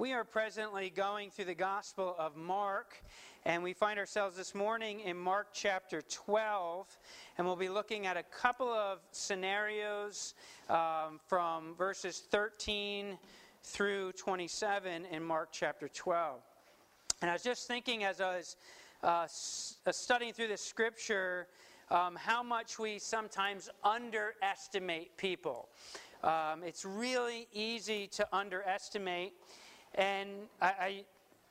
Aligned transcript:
We 0.00 0.14
are 0.14 0.24
presently 0.24 0.88
going 0.88 1.28
through 1.28 1.44
the 1.44 1.54
Gospel 1.54 2.16
of 2.18 2.34
Mark, 2.34 3.04
and 3.44 3.62
we 3.62 3.74
find 3.74 3.98
ourselves 3.98 4.34
this 4.34 4.54
morning 4.54 5.00
in 5.00 5.14
Mark 5.14 5.48
chapter 5.52 6.00
12, 6.00 6.86
and 7.36 7.46
we'll 7.46 7.54
be 7.54 7.68
looking 7.68 8.06
at 8.06 8.16
a 8.16 8.22
couple 8.22 8.68
of 8.68 9.00
scenarios 9.12 10.32
um, 10.70 11.20
from 11.26 11.74
verses 11.76 12.22
13 12.30 13.18
through 13.62 14.12
27 14.12 15.04
in 15.04 15.22
Mark 15.22 15.50
chapter 15.52 15.86
12. 15.86 16.40
And 17.20 17.30
I 17.30 17.34
was 17.34 17.42
just 17.42 17.68
thinking 17.68 18.02
as 18.04 18.22
I 18.22 18.38
was 18.38 18.56
uh, 19.02 19.26
studying 19.92 20.32
through 20.32 20.48
the 20.48 20.56
scripture 20.56 21.46
um, 21.90 22.16
how 22.16 22.42
much 22.42 22.78
we 22.78 22.98
sometimes 22.98 23.68
underestimate 23.84 25.18
people. 25.18 25.68
Um, 26.24 26.62
it's 26.64 26.86
really 26.86 27.48
easy 27.52 28.06
to 28.12 28.26
underestimate. 28.32 29.34
And 29.94 30.30
I, 30.60 30.66
I, 30.66 31.04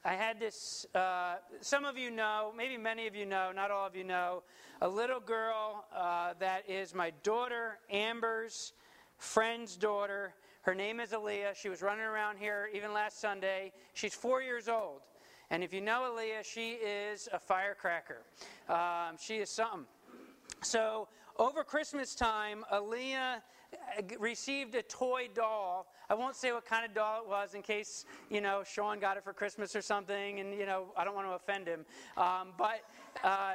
I 0.06 0.14
had 0.14 0.40
this, 0.40 0.86
uh, 0.96 1.36
some 1.62 1.86
of 1.86 1.98
you 1.98 2.10
know, 2.10 2.54
maybe 2.56 2.78
many 2.78 3.08
of 3.08 3.16
you 3.16 3.26
know, 3.26 3.52
not 3.54 3.70
all 3.72 3.86
of 3.86 3.96
you 3.96 4.04
know, 4.04 4.44
a 4.82 4.88
little 4.88 5.20
girl 5.20 5.86
uh, 5.96 6.34
that 6.40 6.70
is 6.70 6.96
my 6.96 7.12
daughter 7.24 7.80
Amber's 7.92 8.74
friend's 9.18 9.76
daughter. 9.76 10.34
Her 10.62 10.74
name 10.74 11.00
is 11.00 11.12
Aaliyah. 11.12 11.56
She 11.56 11.70
was 11.70 11.82
running 11.82 12.06
around 12.06 12.38
here 12.38 12.70
even 12.74 12.94
last 12.94 13.20
Sunday. 13.20 13.74
She's 13.94 14.14
four 14.14 14.42
years 14.42 14.68
old. 14.68 15.02
And 15.52 15.64
if 15.64 15.74
you 15.74 15.82
know 15.82 16.14
Aaliyah, 16.14 16.46
she 16.46 16.72
is 16.74 17.28
a 17.34 17.40
firecracker. 17.40 18.22
Um, 18.70 19.18
she 19.20 19.38
is 19.38 19.50
something. 19.50 19.86
So 20.62 21.08
over 21.38 21.64
Christmas 21.64 22.16
time, 22.16 22.64
Aaliyah 22.72 23.42
received 24.20 24.76
a 24.76 24.82
toy 24.84 25.30
doll. 25.34 25.88
I 26.10 26.14
won't 26.14 26.36
say 26.36 26.52
what 26.52 26.66
kind 26.66 26.86
of 26.86 26.94
doll 26.94 27.22
it 27.22 27.28
was 27.28 27.54
in 27.54 27.62
case, 27.62 28.06
you 28.30 28.42
know, 28.42 28.64
Sean 28.64 29.00
got 29.00 29.18
it 29.18 29.24
for 29.24 29.34
Christmas 29.34 29.76
or 29.76 29.82
something, 29.82 30.40
and, 30.40 30.54
you 30.54 30.66
know, 30.66 30.88
I 30.98 31.04
don't 31.04 31.16
want 31.16 31.28
to 31.28 31.34
offend 31.34 31.68
him. 31.68 31.86
Um, 32.18 32.54
but 32.58 32.82
uh, 33.24 33.54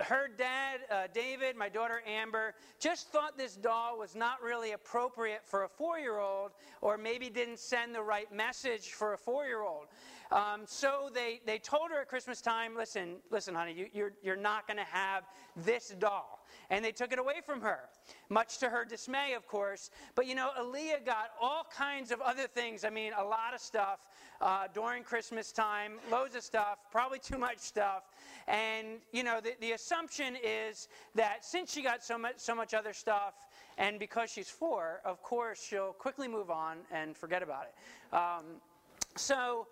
her 0.00 0.28
dad, 0.36 0.80
uh, 0.90 1.04
David, 1.12 1.56
my 1.56 1.68
daughter 1.68 2.02
Amber, 2.06 2.54
just 2.78 3.08
thought 3.08 3.36
this 3.36 3.56
doll 3.56 3.98
was 3.98 4.14
not 4.14 4.42
really 4.42 4.72
appropriate 4.72 5.42
for 5.44 5.64
a 5.64 5.68
four 5.68 5.98
year 5.98 6.18
old, 6.18 6.52
or 6.80 6.98
maybe 6.98 7.30
didn't 7.30 7.58
send 7.58 7.94
the 7.94 8.02
right 8.02 8.32
message 8.32 8.90
for 8.90 9.14
a 9.14 9.18
four 9.18 9.46
year 9.46 9.62
old. 9.62 9.86
Um, 10.30 10.62
so 10.64 11.10
they, 11.12 11.40
they 11.44 11.58
told 11.58 11.90
her 11.90 12.00
at 12.00 12.08
Christmas 12.08 12.40
time, 12.40 12.74
listen, 12.74 13.16
listen, 13.30 13.54
honey, 13.54 13.74
you, 13.74 13.86
you're, 13.92 14.12
you're 14.22 14.36
not 14.36 14.66
going 14.66 14.78
to 14.78 14.84
have 14.84 15.24
this 15.56 15.94
doll. 15.98 16.41
And 16.72 16.82
they 16.82 16.90
took 16.90 17.12
it 17.12 17.18
away 17.18 17.34
from 17.44 17.60
her, 17.60 17.80
much 18.30 18.56
to 18.58 18.70
her 18.70 18.86
dismay, 18.86 19.34
of 19.34 19.46
course. 19.46 19.90
But 20.14 20.26
you 20.26 20.34
know, 20.34 20.48
Aaliyah 20.58 21.04
got 21.04 21.32
all 21.38 21.66
kinds 21.70 22.10
of 22.10 22.22
other 22.22 22.46
things. 22.46 22.82
I 22.82 22.88
mean, 22.88 23.12
a 23.16 23.22
lot 23.22 23.52
of 23.54 23.60
stuff 23.60 24.08
uh, 24.40 24.68
during 24.72 25.02
Christmas 25.04 25.52
time, 25.52 25.98
loads 26.10 26.34
of 26.34 26.42
stuff, 26.42 26.78
probably 26.90 27.18
too 27.18 27.36
much 27.36 27.58
stuff. 27.58 28.04
And 28.48 29.00
you 29.12 29.22
know, 29.22 29.38
the, 29.38 29.52
the 29.60 29.72
assumption 29.72 30.34
is 30.42 30.88
that 31.14 31.44
since 31.44 31.70
she 31.70 31.82
got 31.82 32.02
so 32.02 32.16
much, 32.16 32.38
so 32.38 32.54
much 32.54 32.72
other 32.72 32.94
stuff, 32.94 33.34
and 33.76 33.98
because 33.98 34.32
she's 34.32 34.48
four, 34.48 35.02
of 35.04 35.22
course, 35.22 35.62
she'll 35.62 35.92
quickly 35.92 36.26
move 36.26 36.50
on 36.50 36.78
and 36.90 37.14
forget 37.14 37.42
about 37.42 37.66
it. 37.66 38.16
Um, 38.16 38.44
so, 39.14 39.66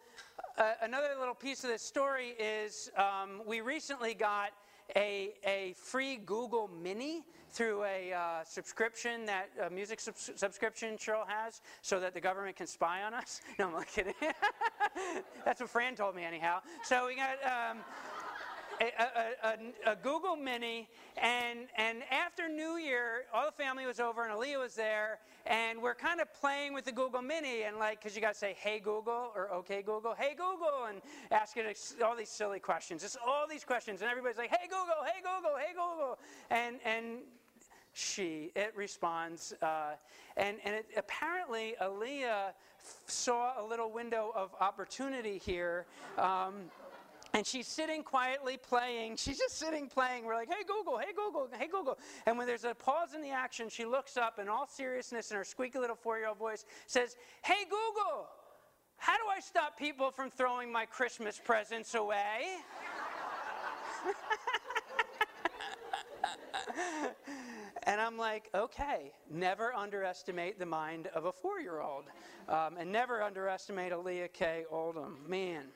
uh, 0.58 0.72
another 0.82 1.14
little 1.18 1.34
piece 1.34 1.64
of 1.64 1.70
this 1.70 1.80
story 1.80 2.34
is 2.38 2.90
um, 2.98 3.40
we 3.46 3.62
recently 3.62 4.12
got 4.12 4.50
a, 4.96 5.34
a 5.44 5.74
free 5.76 6.16
Google 6.16 6.68
Mini 6.82 7.24
through 7.50 7.84
a 7.84 8.12
uh, 8.12 8.44
subscription 8.44 9.26
that 9.26 9.50
a 9.66 9.70
music 9.70 10.00
sub- 10.00 10.16
subscription 10.16 10.96
Cheryl 10.96 11.26
has 11.26 11.60
so 11.82 11.98
that 12.00 12.14
the 12.14 12.20
government 12.20 12.56
can 12.56 12.66
spy 12.66 13.02
on 13.02 13.14
us. 13.14 13.40
No, 13.58 13.66
I'm 13.66 13.72
not 13.72 13.88
kidding. 13.88 14.14
That's 15.44 15.60
what 15.60 15.68
Fran 15.68 15.94
told 15.94 16.14
me, 16.14 16.24
anyhow. 16.24 16.60
So 16.84 17.06
we 17.06 17.16
got. 17.16 17.36
Um, 17.44 17.78
a, 18.80 19.48
a, 19.48 19.92
a, 19.92 19.96
Google 19.96 20.36
Mini, 20.36 20.88
and, 21.20 21.60
and 21.76 21.98
after 22.10 22.48
New 22.48 22.76
Year, 22.76 23.24
all 23.32 23.44
the 23.46 23.52
family 23.52 23.86
was 23.86 24.00
over, 24.00 24.24
and 24.24 24.32
Aaliyah 24.32 24.58
was 24.58 24.74
there, 24.74 25.18
and 25.46 25.80
we're 25.80 25.94
kind 25.94 26.20
of 26.20 26.32
playing 26.40 26.72
with 26.72 26.84
the 26.84 26.92
Google 26.92 27.20
Mini, 27.20 27.62
and 27.64 27.76
like, 27.76 28.00
because 28.00 28.16
you 28.16 28.22
got 28.22 28.32
to 28.32 28.38
say, 28.38 28.56
hey 28.58 28.78
Google, 28.78 29.32
or 29.34 29.50
okay 29.52 29.82
Google, 29.82 30.14
hey 30.18 30.30
Google, 30.30 30.86
and 30.88 31.00
ask 31.30 31.56
it 31.56 31.78
all 32.04 32.16
these 32.16 32.30
silly 32.30 32.58
questions, 32.58 33.02
just 33.02 33.18
all 33.26 33.46
these 33.48 33.64
questions, 33.64 34.00
and 34.00 34.10
everybody's 34.10 34.38
like, 34.38 34.50
hey 34.50 34.66
Google, 34.68 35.04
hey 35.04 35.20
Google, 35.20 35.56
hey 35.58 35.72
Google, 35.72 36.18
and, 36.50 36.76
and 36.84 37.18
she, 37.92 38.50
it 38.56 38.72
responds, 38.76 39.52
uh, 39.62 39.92
and, 40.36 40.56
and 40.64 40.76
it, 40.76 40.86
apparently 40.96 41.74
Aaliyah 41.82 42.52
saw 43.06 43.62
a 43.62 43.64
little 43.66 43.90
window 43.90 44.32
of 44.34 44.50
opportunity 44.60 45.38
here. 45.38 45.86
Um, 46.16 46.70
and 47.34 47.46
she's 47.46 47.66
sitting 47.66 48.02
quietly 48.02 48.56
playing. 48.56 49.16
She's 49.16 49.38
just 49.38 49.58
sitting 49.58 49.88
playing. 49.88 50.24
We're 50.24 50.34
like, 50.34 50.48
hey, 50.48 50.64
Google, 50.66 50.98
hey, 50.98 51.12
Google, 51.14 51.48
hey, 51.56 51.68
Google. 51.68 51.98
And 52.26 52.36
when 52.36 52.46
there's 52.46 52.64
a 52.64 52.74
pause 52.74 53.14
in 53.14 53.22
the 53.22 53.30
action, 53.30 53.68
she 53.68 53.84
looks 53.84 54.16
up 54.16 54.38
in 54.38 54.48
all 54.48 54.66
seriousness 54.66 55.30
in 55.30 55.36
her 55.36 55.44
squeaky 55.44 55.78
little 55.78 55.96
four 55.96 56.18
year 56.18 56.28
old 56.28 56.38
voice, 56.38 56.64
says, 56.86 57.16
hey, 57.42 57.64
Google, 57.64 58.26
how 58.96 59.16
do 59.16 59.22
I 59.34 59.40
stop 59.40 59.78
people 59.78 60.10
from 60.10 60.30
throwing 60.30 60.72
my 60.72 60.84
Christmas 60.84 61.40
presents 61.42 61.94
away? 61.94 62.58
and 67.84 68.00
I'm 68.00 68.16
like, 68.18 68.48
okay, 68.54 69.12
never 69.30 69.74
underestimate 69.74 70.58
the 70.58 70.66
mind 70.66 71.08
of 71.14 71.26
a 71.26 71.32
four 71.32 71.60
year 71.60 71.80
old. 71.80 72.04
Um, 72.48 72.76
and 72.78 72.90
never 72.90 73.22
underestimate 73.22 73.92
Aaliyah 73.92 74.32
K. 74.32 74.64
Oldham. 74.70 75.18
Man. 75.28 75.66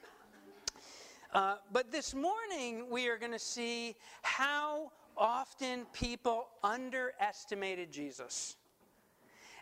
Uh, 1.34 1.56
but 1.72 1.90
this 1.90 2.14
morning, 2.14 2.86
we 2.88 3.08
are 3.08 3.18
going 3.18 3.32
to 3.32 3.40
see 3.40 3.96
how 4.22 4.92
often 5.16 5.84
people 5.92 6.46
underestimated 6.62 7.90
Jesus. 7.90 8.54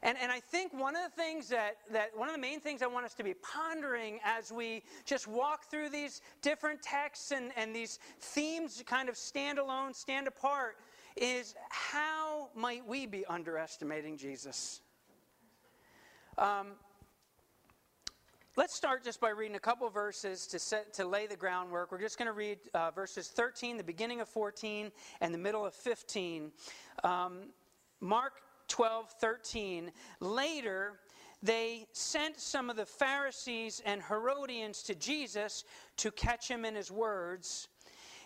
And, 0.02 0.18
and 0.20 0.30
I 0.30 0.38
think 0.38 0.74
one 0.74 0.96
of 0.96 1.02
the 1.02 1.22
things 1.22 1.48
that, 1.48 1.76
that, 1.90 2.10
one 2.14 2.28
of 2.28 2.34
the 2.34 2.40
main 2.40 2.60
things 2.60 2.82
I 2.82 2.88
want 2.88 3.06
us 3.06 3.14
to 3.14 3.24
be 3.24 3.32
pondering 3.34 4.20
as 4.22 4.52
we 4.52 4.82
just 5.06 5.26
walk 5.26 5.70
through 5.70 5.88
these 5.88 6.20
different 6.42 6.82
texts 6.82 7.30
and, 7.30 7.52
and 7.56 7.74
these 7.74 8.00
themes 8.20 8.82
kind 8.84 9.08
of 9.08 9.16
stand 9.16 9.58
alone, 9.58 9.94
stand 9.94 10.26
apart, 10.26 10.76
is 11.16 11.54
how 11.70 12.50
might 12.54 12.86
we 12.86 13.06
be 13.06 13.24
underestimating 13.26 14.18
Jesus? 14.18 14.82
Um, 16.36 16.72
Let's 18.54 18.74
start 18.74 19.02
just 19.02 19.18
by 19.18 19.30
reading 19.30 19.56
a 19.56 19.60
couple 19.60 19.88
verses 19.88 20.46
to, 20.48 20.58
set, 20.58 20.92
to 20.94 21.06
lay 21.06 21.26
the 21.26 21.36
groundwork. 21.36 21.90
We're 21.90 21.98
just 21.98 22.18
going 22.18 22.26
to 22.26 22.34
read 22.34 22.58
uh, 22.74 22.90
verses 22.90 23.28
13, 23.28 23.78
the 23.78 23.82
beginning 23.82 24.20
of 24.20 24.28
14, 24.28 24.92
and 25.22 25.32
the 25.32 25.38
middle 25.38 25.64
of 25.64 25.72
15. 25.72 26.52
Um, 27.02 27.44
Mark 28.00 28.34
12, 28.68 29.08
13. 29.18 29.90
Later, 30.20 31.00
they 31.42 31.86
sent 31.92 32.38
some 32.38 32.68
of 32.68 32.76
the 32.76 32.84
Pharisees 32.84 33.80
and 33.86 34.02
Herodians 34.02 34.82
to 34.82 34.94
Jesus 34.94 35.64
to 35.96 36.10
catch 36.10 36.46
him 36.46 36.66
in 36.66 36.74
his 36.74 36.90
words. 36.90 37.68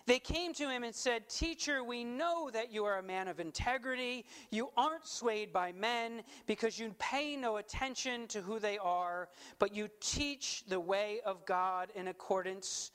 They 0.07 0.21
came 0.21 0.53
to 0.55 0.71
him 0.71 0.85
and 0.85 0.95
said, 0.95 1.29
Teacher, 1.29 1.83
we 1.83 2.05
know 2.05 2.49
that 2.53 2.73
you 2.73 2.85
are 2.85 2.99
a 2.99 3.03
man 3.03 3.27
of 3.27 3.41
integrity. 3.41 4.25
You 4.51 4.71
aren't 4.77 5.07
swayed 5.07 5.53
by 5.53 5.73
men 5.73 6.23
because 6.47 6.79
you 6.79 6.95
pay 6.99 7.35
no 7.35 7.57
attention 7.57 8.29
to 8.29 8.41
who 8.41 8.61
they 8.61 8.79
are, 8.79 9.29
but 9.59 9.75
you 9.75 9.89
teach 10.01 10.65
the 10.69 10.79
way 10.79 11.19
of 11.27 11.45
God 11.45 11.91
in 11.97 12.07
accordance 12.07 12.93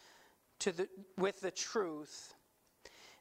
to 0.60 0.72
the, 0.72 0.88
with 1.18 1.42
the 1.42 1.52
truth. 1.52 2.34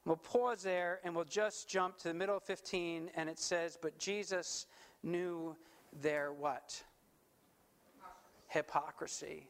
We'll 0.05 0.17
pause 0.17 0.63
there 0.63 1.01
and 1.03 1.15
we'll 1.15 1.25
just 1.25 1.69
jump 1.69 1.99
to 1.99 2.09
the 2.09 2.15
middle 2.15 2.37
of 2.37 2.45
15, 2.45 3.11
and 3.17 3.29
it 3.29 3.41
says, 3.41 3.77
But 3.81 3.99
Jesus 3.99 4.67
knew 5.03 5.57
their 6.01 6.33
what? 6.33 6.81
Hypocrisy. 8.47 9.50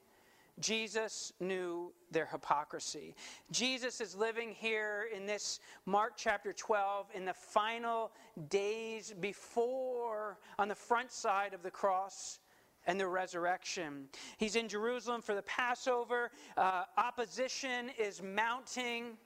Jesus 0.60 1.32
knew 1.40 1.92
their 2.10 2.26
hypocrisy. 2.26 3.14
Jesus 3.50 4.00
is 4.00 4.14
living 4.14 4.50
here 4.50 5.08
in 5.14 5.26
this 5.26 5.60
Mark 5.86 6.12
chapter 6.16 6.52
12 6.52 7.06
in 7.14 7.24
the 7.24 7.34
final 7.34 8.12
days 8.48 9.14
before, 9.20 10.38
on 10.58 10.68
the 10.68 10.74
front 10.74 11.10
side 11.10 11.54
of 11.54 11.62
the 11.62 11.70
cross 11.70 12.40
and 12.86 12.98
the 12.98 13.06
resurrection. 13.06 14.06
He's 14.38 14.56
in 14.56 14.68
Jerusalem 14.68 15.22
for 15.22 15.34
the 15.34 15.42
Passover. 15.42 16.30
Uh, 16.56 16.84
opposition 16.96 17.90
is 17.98 18.22
mounting. 18.22 19.16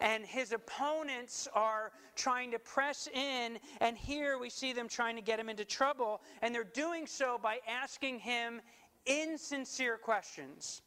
And 0.00 0.24
his 0.24 0.52
opponents 0.52 1.48
are 1.54 1.92
trying 2.16 2.50
to 2.50 2.58
press 2.58 3.08
in, 3.14 3.58
and 3.80 3.96
here 3.96 4.36
we 4.36 4.50
see 4.50 4.72
them 4.72 4.88
trying 4.88 5.16
to 5.16 5.22
get 5.22 5.38
him 5.38 5.48
into 5.48 5.64
trouble. 5.64 6.20
And 6.42 6.54
they're 6.54 6.64
doing 6.64 7.06
so 7.06 7.38
by 7.42 7.58
asking 7.66 8.18
him 8.18 8.60
insincere 9.06 9.96
questions. 9.96 10.82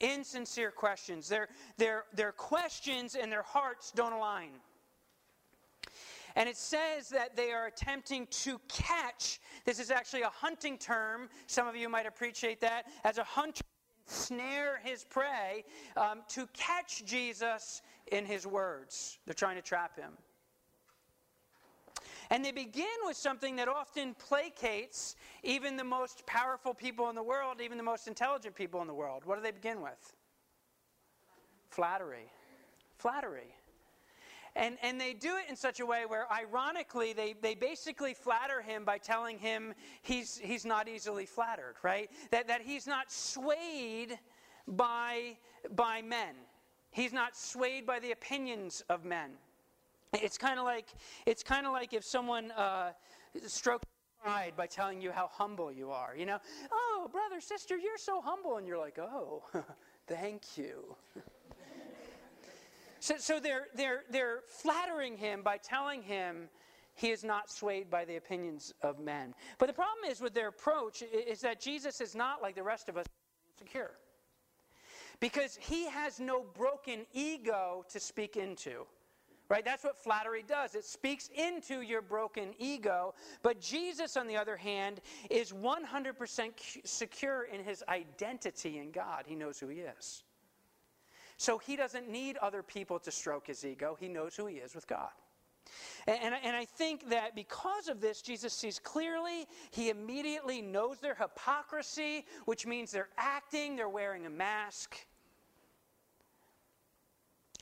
Insincere 0.00 0.70
questions. 0.70 1.28
Their, 1.28 1.48
their, 1.78 2.04
their 2.14 2.32
questions 2.32 3.14
and 3.14 3.32
their 3.32 3.42
hearts 3.42 3.92
don't 3.92 4.12
align. 4.12 4.50
And 6.34 6.50
it 6.50 6.56
says 6.56 7.08
that 7.08 7.34
they 7.34 7.50
are 7.50 7.66
attempting 7.66 8.26
to 8.30 8.60
catch. 8.68 9.40
This 9.64 9.80
is 9.80 9.90
actually 9.90 10.22
a 10.22 10.28
hunting 10.28 10.76
term. 10.76 11.30
Some 11.46 11.66
of 11.66 11.74
you 11.74 11.88
might 11.88 12.04
appreciate 12.06 12.60
that. 12.60 12.84
As 13.04 13.16
a 13.16 13.24
hunter, 13.24 13.62
snare 14.04 14.78
his 14.84 15.04
prey 15.04 15.64
um, 15.96 16.22
to 16.28 16.46
catch 16.52 17.04
Jesus 17.06 17.80
in 18.12 18.26
his 18.26 18.46
words. 18.46 19.18
They're 19.24 19.34
trying 19.34 19.56
to 19.56 19.62
trap 19.62 19.98
him. 19.98 20.12
And 22.30 22.44
they 22.44 22.52
begin 22.52 22.86
with 23.04 23.16
something 23.16 23.56
that 23.56 23.68
often 23.68 24.14
placates 24.14 25.14
even 25.42 25.76
the 25.76 25.84
most 25.84 26.26
powerful 26.26 26.74
people 26.74 27.08
in 27.08 27.14
the 27.14 27.22
world, 27.22 27.60
even 27.62 27.78
the 27.78 27.84
most 27.84 28.08
intelligent 28.08 28.54
people 28.54 28.80
in 28.80 28.86
the 28.86 28.94
world. 28.94 29.24
What 29.24 29.36
do 29.36 29.42
they 29.42 29.52
begin 29.52 29.80
with? 29.80 30.14
Flattery. 31.70 32.30
Flattery. 32.98 33.54
And, 34.56 34.78
and 34.82 34.98
they 34.98 35.12
do 35.12 35.36
it 35.36 35.44
in 35.50 35.54
such 35.54 35.80
a 35.80 35.86
way 35.86 36.04
where, 36.06 36.26
ironically, 36.32 37.12
they, 37.12 37.34
they 37.42 37.54
basically 37.54 38.14
flatter 38.14 38.62
him 38.62 38.84
by 38.84 38.96
telling 38.96 39.38
him 39.38 39.74
he's, 40.00 40.38
he's 40.38 40.64
not 40.64 40.88
easily 40.88 41.26
flattered, 41.26 41.74
right? 41.82 42.10
That, 42.30 42.48
that 42.48 42.62
he's 42.62 42.86
not 42.86 43.12
swayed 43.12 44.18
by, 44.66 45.36
by 45.74 46.00
men, 46.00 46.34
he's 46.90 47.12
not 47.12 47.36
swayed 47.36 47.86
by 47.86 48.00
the 48.00 48.12
opinions 48.12 48.82
of 48.88 49.04
men. 49.04 49.32
It's 50.12 50.38
kind 50.38 50.58
of 50.58 50.64
like 50.64 50.88
it's 51.26 51.42
kind 51.42 51.66
of 51.66 51.72
like 51.72 51.92
if 51.92 52.04
someone 52.04 52.50
uh, 52.52 52.92
strokes 53.46 53.84
pride 54.22 54.54
by 54.56 54.66
telling 54.66 55.00
you 55.00 55.12
how 55.12 55.28
humble 55.32 55.72
you 55.72 55.90
are. 55.90 56.14
You 56.16 56.26
know, 56.26 56.38
oh 56.72 57.08
brother, 57.12 57.40
sister, 57.40 57.76
you're 57.76 57.98
so 57.98 58.20
humble, 58.20 58.56
and 58.56 58.66
you're 58.66 58.78
like, 58.78 58.98
oh, 58.98 59.42
thank 60.08 60.56
you. 60.56 60.96
so, 63.00 63.14
so 63.18 63.40
they're 63.40 63.66
they're 63.74 64.04
they're 64.10 64.40
flattering 64.48 65.16
him 65.16 65.42
by 65.42 65.58
telling 65.58 66.02
him 66.02 66.48
he 66.94 67.10
is 67.10 67.22
not 67.22 67.50
swayed 67.50 67.90
by 67.90 68.04
the 68.04 68.16
opinions 68.16 68.72
of 68.82 68.98
men. 68.98 69.34
But 69.58 69.66
the 69.66 69.74
problem 69.74 70.10
is 70.10 70.20
with 70.20 70.34
their 70.34 70.48
approach 70.48 71.02
is 71.02 71.40
that 71.42 71.60
Jesus 71.60 72.00
is 72.00 72.14
not 72.14 72.40
like 72.42 72.54
the 72.54 72.62
rest 72.62 72.88
of 72.88 72.96
us 72.96 73.06
insecure. 73.52 73.92
Because 75.20 75.58
he 75.60 75.88
has 75.88 76.20
no 76.20 76.44
broken 76.54 77.06
ego 77.12 77.84
to 77.90 78.00
speak 78.00 78.36
into. 78.36 78.86
Right? 79.48 79.64
That's 79.64 79.84
what 79.84 79.96
flattery 79.96 80.44
does. 80.46 80.74
It 80.74 80.84
speaks 80.84 81.30
into 81.34 81.80
your 81.80 82.02
broken 82.02 82.54
ego. 82.58 83.14
But 83.42 83.60
Jesus, 83.60 84.16
on 84.16 84.26
the 84.26 84.36
other 84.36 84.56
hand, 84.56 85.00
is 85.30 85.52
100% 85.52 86.50
secure 86.84 87.44
in 87.44 87.62
his 87.62 87.84
identity 87.88 88.78
in 88.78 88.90
God. 88.90 89.24
He 89.26 89.36
knows 89.36 89.60
who 89.60 89.68
he 89.68 89.80
is. 89.80 90.24
So 91.36 91.58
he 91.58 91.76
doesn't 91.76 92.08
need 92.08 92.38
other 92.38 92.62
people 92.62 92.98
to 93.00 93.10
stroke 93.10 93.46
his 93.46 93.64
ego. 93.64 93.96
He 93.98 94.08
knows 94.08 94.34
who 94.34 94.46
he 94.46 94.56
is 94.56 94.74
with 94.74 94.86
God. 94.86 95.10
And, 96.06 96.18
and, 96.22 96.34
and, 96.42 96.56
I 96.56 96.64
think 96.64 97.10
that 97.10 97.34
because 97.34 97.88
of 97.88 98.00
this, 98.00 98.22
Jesus 98.22 98.52
sees 98.52 98.78
clearly. 98.78 99.46
He 99.72 99.90
immediately 99.90 100.62
knows 100.62 101.00
their 101.00 101.16
hypocrisy, 101.16 102.24
which 102.44 102.66
means 102.66 102.92
they're 102.92 103.08
acting, 103.18 103.74
they're 103.74 103.88
wearing 103.88 104.26
a 104.26 104.30
mask. 104.30 104.96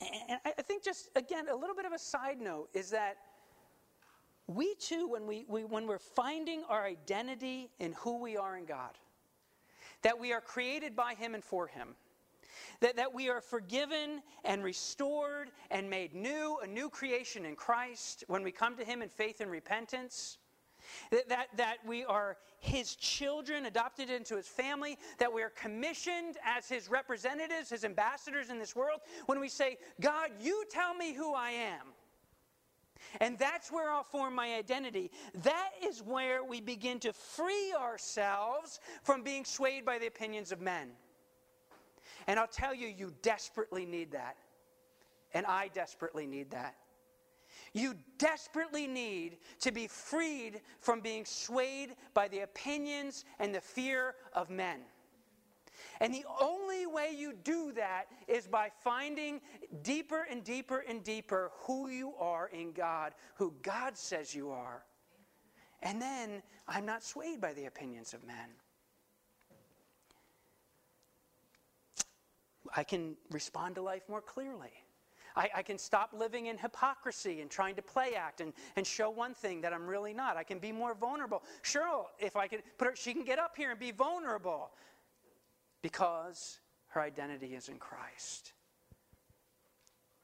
And 0.01 0.39
I 0.45 0.61
think 0.61 0.83
just, 0.83 1.09
again, 1.15 1.45
a 1.49 1.55
little 1.55 1.75
bit 1.75 1.85
of 1.85 1.93
a 1.93 1.99
side 1.99 2.41
note 2.41 2.69
is 2.73 2.89
that 2.89 3.17
we 4.47 4.75
too, 4.75 5.07
when, 5.07 5.25
we, 5.25 5.45
we, 5.47 5.63
when 5.63 5.87
we're 5.87 5.99
finding 5.99 6.63
our 6.69 6.85
identity 6.85 7.69
in 7.79 7.93
who 7.93 8.21
we 8.21 8.37
are 8.37 8.57
in 8.57 8.65
God, 8.65 8.91
that 10.01 10.19
we 10.19 10.33
are 10.33 10.41
created 10.41 10.95
by 10.95 11.15
Him 11.15 11.33
and 11.33 11.43
for 11.43 11.67
Him, 11.67 11.95
that, 12.81 12.97
that 12.97 13.13
we 13.13 13.29
are 13.29 13.41
forgiven 13.41 14.21
and 14.43 14.63
restored 14.63 15.49
and 15.71 15.89
made 15.89 16.13
new, 16.13 16.57
a 16.61 16.67
new 16.67 16.89
creation 16.89 17.45
in 17.45 17.55
Christ 17.55 18.23
when 18.27 18.43
we 18.43 18.51
come 18.51 18.77
to 18.77 18.83
Him 18.83 19.01
in 19.01 19.09
faith 19.09 19.41
and 19.41 19.49
repentance, 19.49 20.37
that, 21.11 21.29
that, 21.29 21.47
that 21.57 21.77
we 21.85 22.03
are 22.05 22.37
his 22.59 22.95
children, 22.95 23.65
adopted 23.65 24.09
into 24.09 24.35
his 24.35 24.47
family, 24.47 24.97
that 25.19 25.31
we 25.31 25.41
are 25.43 25.51
commissioned 25.51 26.37
as 26.43 26.67
his 26.67 26.89
representatives, 26.89 27.69
his 27.69 27.85
ambassadors 27.85 28.49
in 28.49 28.57
this 28.57 28.75
world, 28.75 29.01
when 29.27 29.39
we 29.39 29.47
say, 29.47 29.77
God, 30.01 30.29
you 30.41 30.65
tell 30.69 30.93
me 30.93 31.13
who 31.13 31.33
I 31.33 31.51
am. 31.51 31.87
And 33.21 33.37
that's 33.37 33.71
where 33.71 33.91
I'll 33.91 34.03
form 34.03 34.35
my 34.35 34.55
identity. 34.55 35.11
That 35.43 35.71
is 35.83 36.01
where 36.01 36.43
we 36.43 36.59
begin 36.59 36.99
to 37.01 37.13
free 37.13 37.73
ourselves 37.79 38.79
from 39.03 39.23
being 39.23 39.45
swayed 39.45 39.85
by 39.85 39.99
the 39.99 40.07
opinions 40.07 40.51
of 40.51 40.59
men. 40.59 40.89
And 42.27 42.39
I'll 42.39 42.47
tell 42.47 42.73
you, 42.73 42.87
you 42.87 43.13
desperately 43.21 43.85
need 43.85 44.11
that. 44.11 44.37
And 45.33 45.45
I 45.45 45.69
desperately 45.73 46.25
need 46.25 46.51
that. 46.51 46.75
You 47.75 47.95
desperately 48.17 48.87
need 48.87 49.37
to 49.59 49.69
be 49.69 49.87
freed 49.87 50.61
from 50.79 51.01
being 51.01 51.25
swayed 51.25 51.97
by 52.13 52.29
the 52.29 52.39
opinions 52.39 53.25
and 53.37 53.53
the 53.53 53.59
fear 53.59 54.15
of 54.31 54.49
men. 54.49 54.79
And 55.99 56.13
the 56.13 56.23
only 56.39 56.85
way 56.85 57.13
you 57.13 57.33
do 57.43 57.73
that 57.73 58.05
is 58.29 58.47
by 58.47 58.71
finding 58.81 59.41
deeper 59.83 60.25
and 60.31 60.41
deeper 60.41 60.85
and 60.87 61.03
deeper 61.03 61.51
who 61.63 61.89
you 61.89 62.13
are 62.17 62.47
in 62.47 62.71
God, 62.71 63.13
who 63.35 63.53
God 63.61 63.97
says 63.97 64.33
you 64.33 64.51
are. 64.51 64.85
And 65.83 66.01
then 66.01 66.43
I'm 66.69 66.85
not 66.85 67.03
swayed 67.03 67.41
by 67.41 67.51
the 67.51 67.65
opinions 67.65 68.13
of 68.13 68.23
men. 68.23 68.51
I 72.73 72.85
can 72.85 73.17
respond 73.31 73.75
to 73.75 73.81
life 73.81 74.03
more 74.07 74.21
clearly. 74.21 74.84
I, 75.35 75.49
I, 75.55 75.63
can 75.63 75.77
stop 75.77 76.11
living 76.13 76.45
in 76.47 76.57
hypocrisy 76.57 77.41
and 77.41 77.49
trying 77.49 77.75
to 77.75 77.81
play 77.81 78.15
act 78.15 78.41
and, 78.41 78.53
and 78.75 78.85
show 78.87 79.09
one 79.09 79.33
thing 79.33 79.61
that 79.61 79.73
I'm 79.73 79.85
really 79.85 80.13
not. 80.13 80.37
I 80.37 80.43
can 80.43 80.59
be 80.59 80.71
more 80.71 80.93
vulnerable. 80.93 81.43
Cheryl, 81.63 82.05
if 82.19 82.35
I 82.35 82.47
could 82.47 82.63
put 82.77 82.87
her, 82.87 82.95
she 82.95 83.13
can 83.13 83.23
get 83.23 83.39
up 83.39 83.55
here 83.57 83.71
and 83.71 83.79
be 83.79 83.91
vulnerable 83.91 84.71
because 85.81 86.59
her 86.87 87.01
identity 87.01 87.55
is 87.55 87.69
in 87.69 87.77
Christ. 87.77 88.53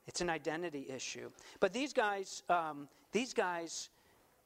It's 0.07 0.21
an 0.21 0.29
identity 0.29 0.87
issue. 0.89 1.29
But 1.59 1.73
these 1.73 1.93
guys, 1.93 2.43
um, 2.49 2.87
these 3.11 3.33
guys 3.33 3.89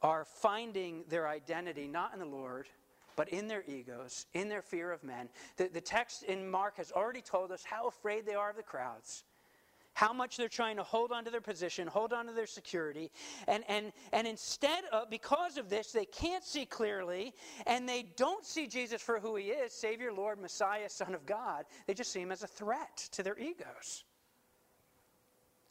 are 0.02 0.26
finding 0.26 1.04
their 1.10 1.28
identity 1.28 1.88
not 1.88 2.14
in 2.14 2.20
the 2.20 2.26
Lord, 2.26 2.68
but 3.16 3.30
in 3.30 3.48
their 3.48 3.64
egos, 3.68 4.26
in 4.34 4.50
their 4.50 4.62
fear 4.62 4.92
of 4.92 5.04
men. 5.04 5.30
The, 5.58 5.70
the 5.70 5.82
text 5.82 6.24
in 6.24 6.50
Mark 6.50 6.78
has 6.78 6.92
already 6.92 7.22
told 7.22 7.52
us 7.52 7.64
how 7.64 7.88
afraid 7.88 8.26
they 8.26 8.36
are 8.36 8.50
of 8.50 8.58
the 8.58 8.64
crowds 8.64 9.24
how 9.96 10.12
much 10.12 10.36
they're 10.38 10.50
trying 10.50 10.76
to 10.76 10.84
hold 10.84 11.12
on 11.12 11.24
to 11.24 11.32
their 11.32 11.42
position, 11.42 11.88
hold 11.88 12.14
on 12.14 12.28
to 12.28 12.34
their 12.34 12.46
security. 12.46 13.10
And, 13.48 13.64
and, 13.70 13.94
and 14.12 14.28
instead 14.28 14.84
of, 14.92 15.10
because 15.10 15.58
of 15.58 15.70
this, 15.70 15.92
they 15.92 16.06
can't 16.06 16.44
see 16.44 16.66
clearly 16.66 17.34
and 17.66 17.88
they 17.88 18.06
don't 18.18 18.46
see 18.46 18.68
Jesus 18.68 19.02
for 19.02 19.20
who 19.20 19.38
he 19.38 19.46
is 19.46 19.72
Savior, 19.72 20.12
Lord, 20.12 20.40
Messiah, 20.40 20.90
Son 20.90 21.16
of 21.16 21.26
God. 21.26 21.64
They 21.88 21.94
just 21.94 22.12
see 22.12 22.20
him 22.20 22.32
as 22.34 22.44
a 22.44 22.48
threat 22.48 23.08
to 23.14 23.24
their 23.24 23.40
egos. 23.40 24.04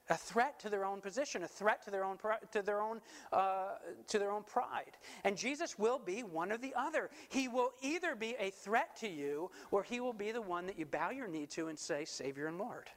A 0.09 0.17
threat 0.17 0.59
to 0.61 0.71
their 0.71 0.85
own 0.85 1.01
position, 1.01 1.45
a 1.45 1.49
threat 1.49 1.83
to 1.85 1.91
their 1.91 2.05
own 2.05 2.19
to 2.53 2.61
their 2.61 2.81
own 2.83 3.01
uh, 3.33 3.77
to 4.09 4.19
their 4.19 4.33
own 4.33 4.43
pride, 4.43 4.99
and 5.25 5.35
Jesus 5.35 5.79
will 5.79 5.99
be 5.99 6.23
one 6.23 6.53
or 6.53 6.59
the 6.59 6.75
other. 6.77 7.09
He 7.31 7.49
will 7.49 7.71
either 7.81 8.15
be 8.15 8.37
a 8.39 8.51
threat 8.51 8.95
to 8.97 9.09
you, 9.09 9.51
or 9.71 9.83
he 9.83 10.01
will 10.01 10.13
be 10.13 10.31
the 10.31 10.43
one 10.43 10.67
that 10.67 10.79
you 10.79 10.85
bow 10.85 11.09
your 11.09 11.27
knee 11.27 11.47
to 11.53 11.69
and 11.69 11.79
say, 11.79 12.05
"Savior 12.05 12.49
and 12.49 12.59
Lord." 12.59 12.91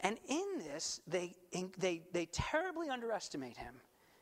And 0.00 0.18
in 0.28 0.46
this, 0.58 1.00
they, 1.06 1.34
they, 1.78 2.02
they 2.12 2.26
terribly 2.26 2.88
underestimate 2.88 3.56
him, 3.56 3.74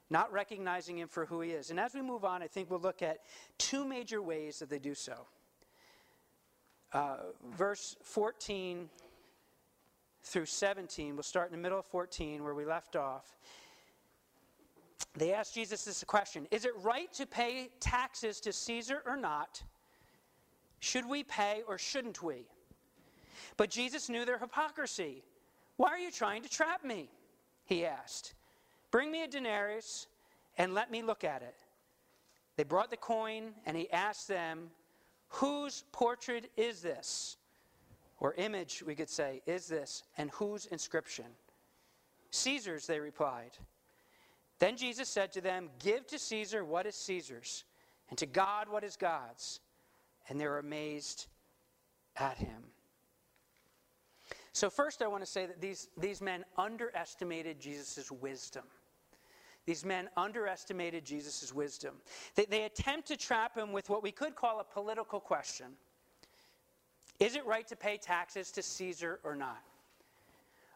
not 0.08 0.32
recognizing 0.32 0.98
him 0.98 1.08
for 1.08 1.26
who 1.26 1.40
he 1.42 1.50
is. 1.50 1.70
And 1.70 1.78
as 1.78 1.94
we 1.94 2.02
move 2.02 2.24
on, 2.24 2.42
I 2.42 2.46
think 2.46 2.70
we'll 2.70 2.80
look 2.80 3.02
at 3.02 3.18
two 3.58 3.84
major 3.84 4.22
ways 4.22 4.58
that 4.58 4.70
they 4.70 4.78
do 4.78 4.94
so. 4.94 5.26
Uh, 6.92 7.16
verse 7.56 7.96
14 8.02 8.88
through 10.22 10.46
17, 10.46 11.14
we'll 11.14 11.22
start 11.22 11.48
in 11.48 11.52
the 11.52 11.62
middle 11.62 11.78
of 11.78 11.86
14 11.86 12.42
where 12.42 12.54
we 12.54 12.64
left 12.64 12.96
off. 12.96 13.36
They 15.14 15.32
ask 15.32 15.52
Jesus 15.54 15.84
this 15.84 16.02
question 16.04 16.46
Is 16.50 16.64
it 16.64 16.72
right 16.82 17.12
to 17.14 17.26
pay 17.26 17.70
taxes 17.80 18.40
to 18.40 18.52
Caesar 18.52 19.02
or 19.06 19.16
not? 19.16 19.62
Should 20.80 21.08
we 21.08 21.22
pay 21.22 21.62
or 21.66 21.78
shouldn't 21.78 22.22
we? 22.22 22.46
But 23.56 23.70
Jesus 23.70 24.08
knew 24.08 24.24
their 24.24 24.38
hypocrisy. 24.38 25.22
Why 25.76 25.88
are 25.88 25.98
you 25.98 26.10
trying 26.10 26.42
to 26.42 26.48
trap 26.48 26.84
me? 26.84 27.08
He 27.64 27.84
asked. 27.84 28.34
Bring 28.90 29.10
me 29.10 29.24
a 29.24 29.28
denarius 29.28 30.06
and 30.58 30.74
let 30.74 30.90
me 30.90 31.02
look 31.02 31.24
at 31.24 31.42
it. 31.42 31.56
They 32.56 32.64
brought 32.64 32.90
the 32.90 32.96
coin, 32.96 33.52
and 33.66 33.76
he 33.76 33.90
asked 33.90 34.28
them, 34.28 34.70
Whose 35.28 35.84
portrait 35.92 36.50
is 36.56 36.80
this? 36.80 37.36
Or 38.18 38.32
image, 38.34 38.82
we 38.86 38.94
could 38.94 39.10
say, 39.10 39.42
is 39.44 39.66
this, 39.66 40.04
and 40.16 40.30
whose 40.30 40.64
inscription? 40.66 41.26
Caesar's, 42.30 42.86
they 42.86 42.98
replied. 42.98 43.50
Then 44.58 44.76
Jesus 44.76 45.08
said 45.08 45.32
to 45.32 45.42
them, 45.42 45.68
Give 45.78 46.06
to 46.06 46.18
Caesar 46.18 46.64
what 46.64 46.86
is 46.86 46.94
Caesar's, 46.94 47.64
and 48.08 48.18
to 48.18 48.24
God 48.24 48.68
what 48.70 48.84
is 48.84 48.96
God's. 48.96 49.60
And 50.28 50.40
they 50.40 50.46
were 50.46 50.58
amazed 50.58 51.26
at 52.16 52.38
him. 52.38 52.64
So, 54.56 54.70
first, 54.70 55.02
I 55.02 55.06
want 55.06 55.22
to 55.22 55.30
say 55.30 55.44
that 55.44 55.60
these, 55.60 55.90
these 55.98 56.22
men 56.22 56.42
underestimated 56.56 57.60
Jesus' 57.60 58.10
wisdom. 58.10 58.62
These 59.66 59.84
men 59.84 60.08
underestimated 60.16 61.04
Jesus' 61.04 61.52
wisdom. 61.52 61.96
They, 62.36 62.46
they 62.46 62.62
attempt 62.62 63.06
to 63.08 63.18
trap 63.18 63.54
him 63.54 63.70
with 63.70 63.90
what 63.90 64.02
we 64.02 64.10
could 64.10 64.34
call 64.34 64.60
a 64.60 64.64
political 64.64 65.20
question 65.20 65.66
Is 67.20 67.36
it 67.36 67.44
right 67.44 67.68
to 67.68 67.76
pay 67.76 67.98
taxes 67.98 68.50
to 68.52 68.62
Caesar 68.62 69.20
or 69.24 69.36
not? 69.36 69.60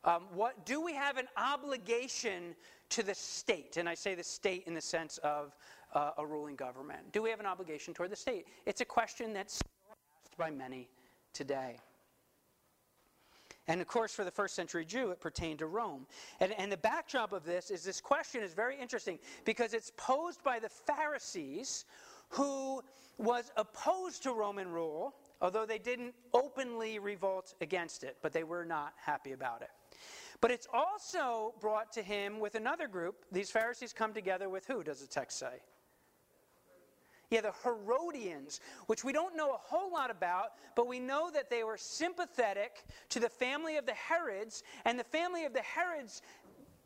Um, 0.05 0.25
what, 0.35 0.67
do 0.67 0.83
we 0.83 0.93
have 0.93 1.17
an 1.17 1.29
obligation 1.39 2.55
to 2.91 3.03
the 3.03 3.15
state? 3.15 3.79
And 3.79 3.89
I 3.89 3.95
say 3.95 4.15
the 4.15 4.23
state 4.23 4.65
in 4.67 4.75
the 4.75 4.83
sense 4.83 5.17
of 5.25 5.57
uh, 5.95 6.11
a 6.19 6.27
ruling 6.27 6.55
government. 6.55 7.13
Do 7.13 7.23
we 7.23 7.31
have 7.31 7.41
an 7.41 7.47
obligation 7.47 7.95
toward 7.95 8.11
the 8.11 8.17
state? 8.17 8.45
It's 8.67 8.83
a 8.83 8.85
question 8.87 9.33
that's 9.33 9.63
asked 9.91 10.37
by 10.37 10.51
many 10.51 10.91
today. 11.33 11.79
And 13.71 13.81
of 13.81 13.87
course, 13.87 14.13
for 14.13 14.25
the 14.25 14.33
first 14.33 14.57
century 14.57 14.85
Jew, 14.85 15.13
it 15.13 15.21
pertained 15.21 15.61
to 15.61 15.67
Rome. 15.67 16.05
And, 16.41 16.53
and 16.59 16.73
the 16.73 16.77
backdrop 16.77 17.33
of 17.33 17.45
this 17.45 17.71
is 17.71 17.85
this 17.85 18.01
question 18.01 18.43
is 18.43 18.53
very 18.53 18.77
interesting 18.77 19.21
because 19.45 19.75
it's 19.75 19.93
posed 19.97 20.43
by 20.43 20.59
the 20.59 20.69
Pharisees 20.69 21.85
who 22.31 22.83
was 23.17 23.53
opposed 23.57 24.25
to 24.25 24.33
Roman 24.33 24.67
rule, 24.67 25.15
although 25.41 25.67
they 25.67 25.79
didn't 25.79 26.15
openly 26.35 26.99
revolt 26.99 27.55
against 27.61 28.03
it, 28.03 28.17
but 28.23 28.33
they 28.33 28.43
were 28.43 28.65
not 28.65 28.93
happy 28.97 29.31
about 29.31 29.63
it. 29.63 29.71
But 30.41 30.51
it's 30.51 30.67
also 30.73 31.55
brought 31.61 31.93
to 31.93 32.03
him 32.03 32.41
with 32.41 32.57
another 32.57 32.89
group. 32.89 33.25
These 33.31 33.53
Pharisees 33.53 33.93
come 33.93 34.13
together 34.13 34.49
with 34.49 34.67
who, 34.67 34.83
does 34.83 35.01
the 35.01 35.07
text 35.07 35.39
say? 35.39 35.61
Yeah, 37.31 37.43
the 37.43 37.53
Herodians, 37.63 38.61
which 38.87 39.05
we 39.05 39.13
don't 39.13 39.37
know 39.37 39.53
a 39.53 39.59
whole 39.59 39.93
lot 39.93 40.11
about, 40.11 40.55
but 40.75 40.89
we 40.89 40.99
know 40.99 41.31
that 41.31 41.49
they 41.49 41.63
were 41.63 41.77
sympathetic 41.77 42.85
to 43.11 43.21
the 43.21 43.29
family 43.29 43.77
of 43.77 43.87
the 43.87 43.95
Herods, 43.95 44.65
and 44.85 44.99
the 44.99 45.05
family 45.05 45.45
of 45.45 45.53
the 45.53 45.63
Herods 45.63 46.23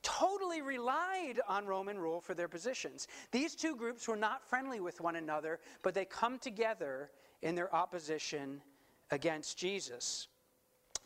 totally 0.03 0.61
relied 0.61 1.41
on 1.49 1.65
Roman 1.65 1.99
rule 1.99 2.21
for 2.21 2.35
their 2.35 2.47
positions. 2.47 3.09
These 3.33 3.55
two 3.55 3.75
groups 3.75 4.07
were 4.07 4.17
not 4.17 4.47
friendly 4.47 4.81
with 4.81 5.01
one 5.01 5.17
another, 5.17 5.61
but 5.83 5.95
they 5.95 6.05
come 6.05 6.39
together 6.39 7.11
in 7.41 7.55
their 7.55 7.75
opposition 7.75 8.61
against 9.11 9.57
Jesus. 9.57 10.29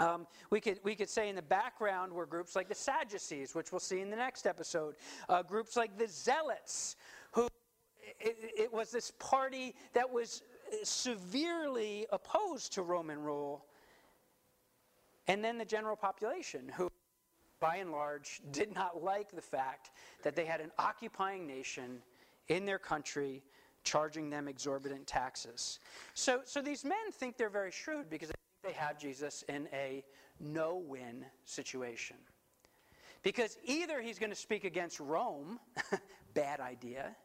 Um, 0.01 0.27
we, 0.51 0.61
could, 0.61 0.79
we 0.85 0.95
could 0.95 1.09
say 1.09 1.29
in 1.29 1.37
the 1.37 1.43
background 1.43 2.13
were 2.13 2.27
groups 2.27 2.55
like 2.55 2.69
the 2.69 2.75
Sadducees, 2.75 3.55
which 3.55 3.73
we'll 3.73 3.81
see 3.81 4.01
in 4.01 4.11
the 4.11 4.17
next 4.17 4.47
episode, 4.47 4.95
uh, 5.29 5.43
groups 5.43 5.77
like 5.77 5.99
the 5.99 6.07
Zealots, 6.07 6.97
it, 8.21 8.37
it 8.57 8.73
was 8.73 8.91
this 8.91 9.13
party 9.19 9.75
that 9.93 10.11
was 10.11 10.43
uh, 10.73 10.77
severely 10.83 12.07
opposed 12.13 12.73
to 12.75 12.83
Roman 12.83 13.21
rule. 13.21 13.65
And 15.27 15.45
then 15.45 15.59
the 15.59 15.65
general 15.65 15.97
population, 15.97 16.71
who 16.75 16.91
by 17.61 17.77
and 17.77 17.91
large 17.91 18.41
did 18.53 18.75
not 18.75 19.03
like 19.03 19.31
the 19.31 19.43
fact 19.43 19.91
that 20.23 20.37
they 20.37 20.45
had 20.45 20.61
an 20.61 20.71
occupying 20.79 21.47
nation 21.47 21.99
in 22.49 22.65
their 22.65 22.79
country 22.79 23.43
charging 23.85 24.31
them 24.31 24.49
exorbitant 24.49 25.07
taxes. 25.07 25.81
So, 26.15 26.41
so 26.45 26.61
these 26.61 26.85
men 26.85 27.13
think 27.13 27.37
they're 27.37 27.49
very 27.49 27.71
shrewd 27.71 28.11
because 28.11 28.31
they 28.63 28.73
have 28.73 28.99
Jesus 28.99 29.45
in 29.49 29.69
a 29.73 30.05
no 30.41 30.77
win 30.77 31.25
situation. 31.45 32.17
Because 33.23 33.59
either 33.65 34.01
he's 34.01 34.19
going 34.19 34.31
to 34.31 34.37
speak 34.37 34.65
against 34.65 35.01
Rome, 35.01 35.59
bad 36.35 36.61
idea, 36.61 37.17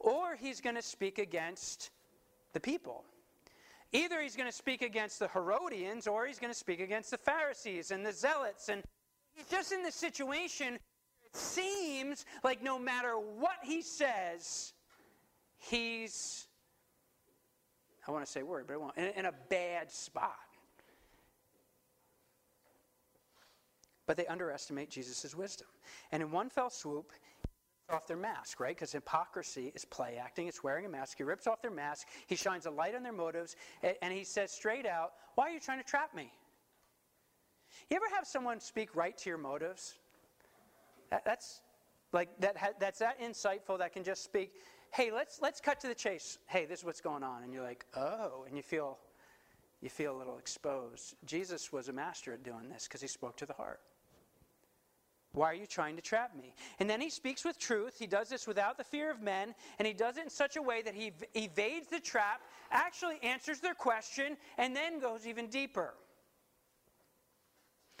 or 0.00 0.34
he's 0.34 0.60
going 0.60 0.76
to 0.76 0.82
speak 0.82 1.18
against 1.18 1.90
the 2.52 2.60
people. 2.60 3.04
Either 3.92 4.20
he's 4.20 4.36
going 4.36 4.48
to 4.48 4.54
speak 4.54 4.82
against 4.82 5.18
the 5.18 5.28
Herodians 5.28 6.06
or 6.06 6.26
he's 6.26 6.38
going 6.38 6.52
to 6.52 6.58
speak 6.58 6.80
against 6.80 7.10
the 7.10 7.18
Pharisees 7.18 7.90
and 7.90 8.04
the 8.04 8.12
Zealots. 8.12 8.68
And 8.68 8.82
he's 9.34 9.46
just 9.46 9.72
in 9.72 9.82
the 9.82 9.92
situation 9.92 10.74
it 10.74 11.36
seems 11.36 12.24
like 12.42 12.62
no 12.62 12.78
matter 12.78 13.14
what 13.14 13.56
he 13.62 13.82
says, 13.82 14.72
he's, 15.58 16.46
I 18.06 18.10
want 18.10 18.24
to 18.24 18.30
say 18.30 18.42
word, 18.42 18.66
but 18.66 18.74
I 18.74 18.76
won't, 18.78 18.96
in, 18.96 19.06
in 19.16 19.26
a 19.26 19.32
bad 19.48 19.90
spot. 19.92 20.38
But 24.06 24.16
they 24.16 24.26
underestimate 24.26 24.90
Jesus' 24.90 25.36
wisdom. 25.36 25.68
And 26.10 26.20
in 26.20 26.32
one 26.32 26.50
fell 26.50 26.70
swoop, 26.70 27.12
off 27.92 28.06
their 28.06 28.16
mask, 28.16 28.60
right? 28.60 28.74
Because 28.74 28.92
hypocrisy 28.92 29.72
is 29.74 29.84
play 29.84 30.20
acting, 30.22 30.48
it's 30.48 30.62
wearing 30.62 30.86
a 30.86 30.88
mask. 30.88 31.18
He 31.18 31.24
rips 31.24 31.46
off 31.46 31.62
their 31.62 31.70
mask, 31.70 32.08
he 32.26 32.36
shines 32.36 32.66
a 32.66 32.70
light 32.70 32.94
on 32.94 33.02
their 33.02 33.12
motives, 33.12 33.56
and 34.02 34.12
he 34.12 34.24
says 34.24 34.50
straight 34.52 34.86
out, 34.86 35.12
Why 35.34 35.48
are 35.48 35.50
you 35.50 35.60
trying 35.60 35.78
to 35.78 35.84
trap 35.84 36.14
me? 36.14 36.32
You 37.88 37.96
ever 37.96 38.14
have 38.14 38.26
someone 38.26 38.60
speak 38.60 38.94
right 38.96 39.16
to 39.18 39.30
your 39.30 39.38
motives? 39.38 39.94
That, 41.10 41.24
that's 41.24 41.60
like 42.12 42.28
that, 42.40 42.56
that's 42.80 42.98
that 42.98 43.20
insightful 43.20 43.78
that 43.78 43.92
can 43.92 44.04
just 44.04 44.24
speak, 44.24 44.52
hey, 44.92 45.10
let's 45.12 45.40
let's 45.40 45.60
cut 45.60 45.80
to 45.80 45.88
the 45.88 45.94
chase. 45.94 46.38
Hey, 46.46 46.66
this 46.66 46.80
is 46.80 46.84
what's 46.84 47.00
going 47.00 47.22
on. 47.22 47.42
And 47.42 47.52
you're 47.52 47.62
like, 47.62 47.86
oh, 47.96 48.44
and 48.46 48.56
you 48.56 48.62
feel 48.62 48.98
you 49.80 49.88
feel 49.88 50.14
a 50.14 50.18
little 50.18 50.38
exposed. 50.38 51.14
Jesus 51.24 51.72
was 51.72 51.88
a 51.88 51.92
master 51.92 52.32
at 52.32 52.42
doing 52.42 52.68
this 52.68 52.84
because 52.84 53.00
he 53.00 53.08
spoke 53.08 53.36
to 53.38 53.46
the 53.46 53.54
heart. 53.54 53.80
Why 55.32 55.46
are 55.46 55.54
you 55.54 55.66
trying 55.66 55.94
to 55.96 56.02
trap 56.02 56.34
me? 56.36 56.54
And 56.80 56.90
then 56.90 57.00
he 57.00 57.08
speaks 57.08 57.44
with 57.44 57.58
truth. 57.58 57.96
He 57.98 58.06
does 58.06 58.28
this 58.28 58.48
without 58.48 58.76
the 58.76 58.84
fear 58.84 59.10
of 59.10 59.22
men, 59.22 59.54
and 59.78 59.86
he 59.86 59.94
does 59.94 60.16
it 60.16 60.24
in 60.24 60.30
such 60.30 60.56
a 60.56 60.62
way 60.62 60.82
that 60.82 60.94
he 60.94 61.12
evades 61.34 61.86
the 61.86 62.00
trap, 62.00 62.40
actually 62.72 63.18
answers 63.22 63.60
their 63.60 63.74
question, 63.74 64.36
and 64.58 64.74
then 64.74 64.98
goes 64.98 65.26
even 65.26 65.46
deeper. 65.46 65.94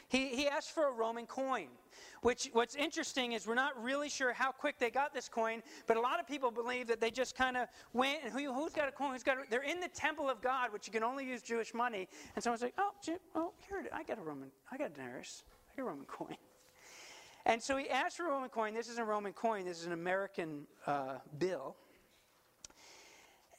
He, 0.08 0.26
he 0.34 0.48
asked 0.48 0.72
for 0.72 0.88
a 0.88 0.90
Roman 0.90 1.24
coin, 1.24 1.68
which 2.22 2.50
what's 2.52 2.74
interesting 2.74 3.30
is 3.30 3.46
we're 3.46 3.54
not 3.54 3.80
really 3.80 4.08
sure 4.08 4.32
how 4.32 4.50
quick 4.50 4.76
they 4.80 4.90
got 4.90 5.14
this 5.14 5.28
coin, 5.28 5.62
but 5.86 5.96
a 5.96 6.00
lot 6.00 6.18
of 6.18 6.26
people 6.26 6.50
believe 6.50 6.88
that 6.88 7.00
they 7.00 7.12
just 7.12 7.36
kind 7.36 7.56
of 7.56 7.68
went 7.92 8.18
and 8.24 8.32
who, 8.32 8.52
has 8.64 8.72
got 8.72 8.88
a 8.88 8.90
coin? 8.90 9.12
Who's 9.12 9.22
got 9.22 9.36
a, 9.36 9.42
they're 9.48 9.62
in 9.62 9.78
the 9.78 9.88
temple 9.88 10.28
of 10.28 10.42
God, 10.42 10.72
which 10.72 10.88
you 10.88 10.92
can 10.92 11.04
only 11.04 11.24
use 11.24 11.42
Jewish 11.42 11.72
money. 11.72 12.08
And 12.34 12.42
someone's 12.42 12.62
like, 12.62 12.74
oh, 12.76 12.90
oh 13.36 13.52
here, 13.68 13.86
I 13.92 14.02
got 14.02 14.18
a 14.18 14.22
Roman, 14.22 14.50
I 14.72 14.76
got 14.76 14.90
a 14.90 14.94
denarius, 14.94 15.44
I 15.70 15.76
got 15.76 15.82
a 15.84 15.86
Roman 15.86 16.06
coin. 16.06 16.36
And 17.46 17.62
so 17.62 17.76
he 17.76 17.88
asked 17.88 18.16
for 18.16 18.26
a 18.26 18.30
Roman 18.30 18.48
coin. 18.48 18.74
This 18.74 18.88
is 18.88 18.98
a 18.98 19.04
Roman 19.04 19.32
coin, 19.32 19.64
this 19.64 19.80
is 19.80 19.86
an 19.86 19.92
American 19.92 20.66
uh, 20.86 21.18
bill. 21.38 21.76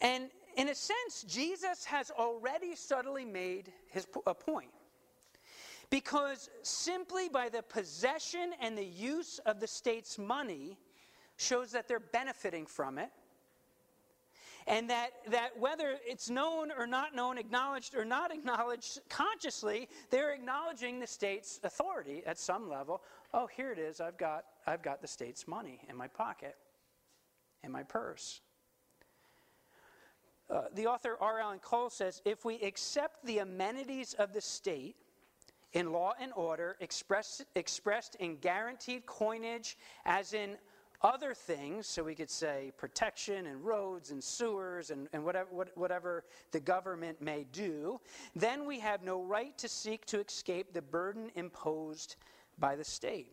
And 0.01 0.29
in 0.57 0.69
a 0.69 0.75
sense, 0.75 1.23
Jesus 1.27 1.85
has 1.85 2.11
already 2.11 2.75
subtly 2.75 3.25
made 3.25 3.71
his, 3.89 4.07
a 4.25 4.33
point. 4.33 4.71
Because 5.89 6.50
simply 6.63 7.29
by 7.29 7.50
the 7.50 7.61
possession 7.61 8.53
and 8.61 8.77
the 8.77 8.85
use 8.85 9.39
of 9.45 9.59
the 9.59 9.67
state's 9.67 10.17
money 10.17 10.77
shows 11.38 11.71
that 11.71 11.88
they're 11.88 12.00
benefiting 12.00 12.65
from 12.65 12.97
it 12.97 13.09
and 14.68 14.89
that, 14.89 15.10
that 15.30 15.58
whether 15.60 15.96
it's 16.06 16.30
known 16.30 16.72
or 16.72 16.88
not 16.88 17.15
known, 17.15 17.38
acknowledged 17.38 17.96
or 17.96 18.06
not 18.06 18.32
acknowledged 18.32 19.00
consciously, 19.10 19.88
they're 20.10 20.34
acknowledging 20.34 21.00
the 21.00 21.08
state's 21.08 21.60
authority 21.63 22.24
at 22.25 22.38
some 22.38 22.70
level. 22.70 23.01
Oh, 23.34 23.48
here 23.48 23.72
it 23.72 23.80
is. 23.80 24.01
I've 24.01 24.18
got, 24.18 24.46
I've 24.68 24.82
got 24.82 25.01
the 25.01 25.08
state's 25.08 25.48
money 25.48 25.80
in 25.89 25.96
my 25.96 26.08
pocket, 26.08 26.56
in 27.63 27.72
my 27.72 27.84
purse. 27.84 28.41
Uh, 30.50 30.63
the 30.75 30.86
author 30.86 31.18
R. 31.22 31.39
Alan 31.39 31.60
Cole 31.60 31.89
says 31.89 32.22
if 32.25 32.44
we 32.44 32.60
accept 32.60 33.25
the 33.25 33.39
amenities 33.39 34.13
of 34.15 34.34
the 34.34 34.41
state 34.41 34.98
in 35.74 35.94
law 35.94 36.13
and 36.20 36.34
order 36.36 36.75
expressed, 36.82 37.46
expressed 37.56 38.15
in 38.15 38.36
guaranteed 38.38 39.06
coinage, 39.06 39.77
as 40.06 40.34
in 40.34 40.58
other 41.03 41.34
things, 41.34 41.88
so 41.88 42.03
we 42.03 42.15
could 42.15 42.29
say 42.29 42.72
protection 42.77 43.48
and 43.48 43.65
roads 43.65 44.12
and 44.12 44.24
sewers 44.24 44.91
and, 44.91 45.08
and 45.13 45.24
whatever, 45.24 45.50
whatever 45.75 46.24
the 46.51 46.60
government 46.60 47.22
may 47.22 47.46
do, 47.51 48.00
then 48.36 48.65
we 48.67 48.79
have 48.79 49.03
no 49.03 49.22
right 49.24 49.58
to 49.58 49.67
seek 49.67 50.05
to 50.05 50.20
escape 50.20 50.74
the 50.74 50.81
burden 50.81 51.31
imposed 51.36 52.15
by 52.60 52.75
the 52.75 52.84
state. 52.84 53.31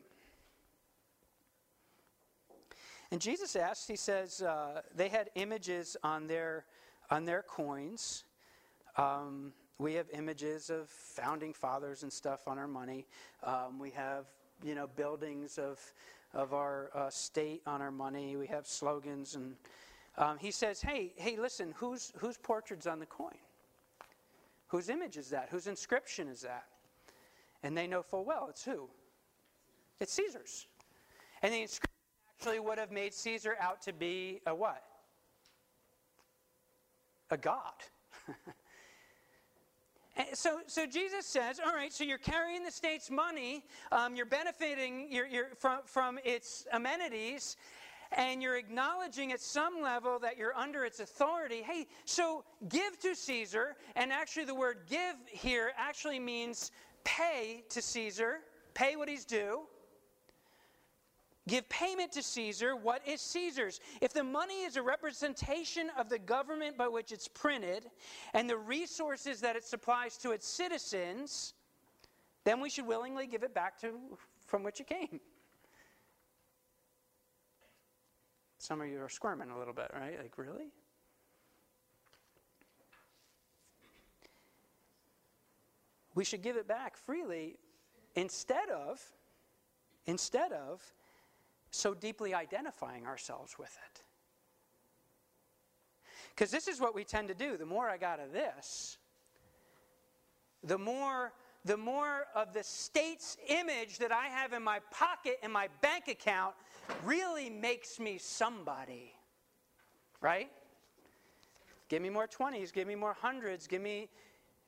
And 3.10 3.20
Jesus 3.20 3.56
asks, 3.56 3.86
he 3.86 3.96
says, 3.96 4.42
uh, 4.42 4.82
they 4.94 5.08
had 5.08 5.30
images 5.34 5.96
on 6.02 6.26
their, 6.26 6.66
on 7.10 7.24
their 7.24 7.42
coins. 7.42 8.24
Um, 8.96 9.52
we 9.78 9.94
have 9.94 10.06
images 10.12 10.70
of 10.70 10.88
founding 10.88 11.52
fathers 11.52 12.02
and 12.02 12.12
stuff 12.12 12.48
on 12.48 12.58
our 12.58 12.66
money. 12.66 13.06
Um, 13.44 13.78
we 13.78 13.90
have, 13.92 14.26
you 14.62 14.74
know, 14.74 14.86
buildings 14.86 15.56
of 15.56 15.80
of 16.34 16.52
our 16.52 16.90
uh, 16.94 17.10
state 17.10 17.62
on 17.66 17.80
our 17.80 17.90
money. 17.90 18.36
We 18.36 18.46
have 18.48 18.66
slogans, 18.66 19.34
and 19.34 19.56
um, 20.16 20.38
he 20.38 20.50
says, 20.50 20.80
"Hey, 20.80 21.12
hey, 21.16 21.36
listen, 21.36 21.74
whose 21.76 22.12
whose 22.16 22.36
portrait's 22.36 22.86
on 22.86 22.98
the 22.98 23.06
coin? 23.06 23.38
Whose 24.68 24.88
image 24.88 25.16
is 25.16 25.30
that? 25.30 25.48
Whose 25.50 25.66
inscription 25.66 26.28
is 26.28 26.42
that?" 26.42 26.64
And 27.62 27.76
they 27.76 27.86
know 27.86 28.02
full 28.02 28.24
well 28.24 28.46
it's 28.48 28.64
who. 28.64 28.88
It's 30.00 30.12
Caesar's. 30.12 30.66
And 31.42 31.52
the 31.52 31.62
inscription 31.62 31.88
actually 32.38 32.60
would 32.60 32.78
have 32.78 32.92
made 32.92 33.12
Caesar 33.12 33.56
out 33.60 33.82
to 33.82 33.92
be 33.92 34.40
a 34.46 34.54
what? 34.54 34.82
A 37.30 37.36
god. 37.36 37.74
so, 40.32 40.60
so 40.66 40.86
Jesus 40.86 41.26
says, 41.26 41.60
all 41.64 41.74
right, 41.74 41.92
so 41.92 42.04
you're 42.04 42.18
carrying 42.18 42.64
the 42.64 42.70
state's 42.70 43.10
money, 43.10 43.64
um, 43.92 44.16
you're 44.16 44.26
benefiting 44.26 45.08
you're, 45.10 45.26
you're 45.26 45.50
from, 45.58 45.80
from 45.84 46.18
its 46.24 46.66
amenities, 46.72 47.56
and 48.12 48.42
you're 48.42 48.56
acknowledging 48.56 49.32
at 49.32 49.40
some 49.40 49.82
level 49.82 50.18
that 50.18 50.36
you're 50.36 50.56
under 50.56 50.84
its 50.84 51.00
authority. 51.00 51.62
Hey, 51.62 51.86
so 52.04 52.44
give 52.68 52.98
to 53.00 53.14
Caesar, 53.14 53.76
and 53.96 54.12
actually 54.12 54.44
the 54.44 54.54
word 54.54 54.78
give 54.88 55.16
here 55.26 55.72
actually 55.76 56.18
means 56.18 56.72
pay 57.04 57.64
to 57.68 57.82
Caesar, 57.82 58.38
pay 58.74 58.96
what 58.96 59.08
he's 59.08 59.24
due. 59.24 59.60
Give 61.48 61.66
payment 61.70 62.12
to 62.12 62.22
Caesar 62.22 62.76
what 62.76 63.00
is 63.08 63.22
Caesar's. 63.22 63.80
If 64.02 64.12
the 64.12 64.22
money 64.22 64.64
is 64.64 64.76
a 64.76 64.82
representation 64.82 65.90
of 65.98 66.10
the 66.10 66.18
government 66.18 66.76
by 66.76 66.88
which 66.88 67.10
it's 67.10 67.26
printed 67.26 67.86
and 68.34 68.48
the 68.48 68.58
resources 68.58 69.40
that 69.40 69.56
it 69.56 69.64
supplies 69.64 70.18
to 70.18 70.32
its 70.32 70.46
citizens, 70.46 71.54
then 72.44 72.60
we 72.60 72.68
should 72.68 72.86
willingly 72.86 73.26
give 73.26 73.42
it 73.42 73.54
back 73.54 73.80
to 73.80 73.94
from 74.46 74.62
which 74.62 74.78
it 74.80 74.86
came. 74.86 75.20
Some 78.58 78.82
of 78.82 78.88
you 78.88 79.00
are 79.00 79.08
squirming 79.08 79.50
a 79.50 79.58
little 79.58 79.72
bit, 79.72 79.90
right? 79.94 80.18
Like, 80.18 80.36
really? 80.36 80.66
We 86.14 86.24
should 86.24 86.42
give 86.42 86.56
it 86.56 86.68
back 86.68 86.98
freely 86.98 87.56
instead 88.16 88.68
of 88.68 89.00
instead 90.06 90.52
of 90.52 90.82
so 91.70 91.94
deeply 91.94 92.34
identifying 92.34 93.06
ourselves 93.06 93.58
with 93.58 93.76
it. 93.86 94.02
Because 96.34 96.50
this 96.50 96.68
is 96.68 96.80
what 96.80 96.94
we 96.94 97.04
tend 97.04 97.28
to 97.28 97.34
do. 97.34 97.56
The 97.56 97.66
more 97.66 97.88
I 97.88 97.96
got 97.96 98.20
of 98.20 98.32
this, 98.32 98.98
the 100.62 100.78
more 100.78 101.32
the 101.64 101.76
more 101.76 102.26
of 102.34 102.54
the 102.54 102.62
state's 102.62 103.36
image 103.48 103.98
that 103.98 104.12
I 104.12 104.26
have 104.26 104.52
in 104.52 104.62
my 104.62 104.78
pocket 104.90 105.38
in 105.42 105.50
my 105.50 105.68
bank 105.82 106.08
account 106.08 106.54
really 107.04 107.50
makes 107.50 107.98
me 108.00 108.16
somebody. 108.18 109.12
Right? 110.20 110.50
Give 111.88 112.02
me 112.02 112.10
more 112.10 112.26
20s, 112.26 112.72
give 112.72 112.86
me 112.86 112.94
more 112.94 113.14
hundreds, 113.14 113.66
give 113.66 113.82
me, 113.82 114.08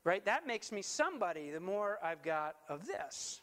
right? 0.04 0.24
That 0.24 0.46
makes 0.46 0.72
me 0.72 0.82
somebody 0.82 1.50
the 1.50 1.60
more 1.60 1.98
I've 2.02 2.22
got 2.22 2.56
of 2.68 2.86
this. 2.86 3.40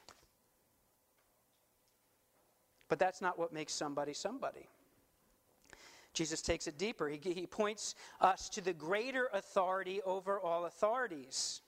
But 2.89 2.99
that's 2.99 3.21
not 3.21 3.37
what 3.37 3.51
makes 3.51 3.73
somebody 3.73 4.13
somebody. 4.13 4.67
Jesus 6.13 6.41
takes 6.41 6.67
it 6.67 6.77
deeper. 6.77 7.07
He, 7.09 7.19
he 7.21 7.45
points 7.45 7.95
us 8.21 8.49
to 8.49 8.61
the 8.61 8.73
greater 8.73 9.29
authority 9.33 10.01
over 10.03 10.39
all 10.39 10.65
authorities. 10.65 11.61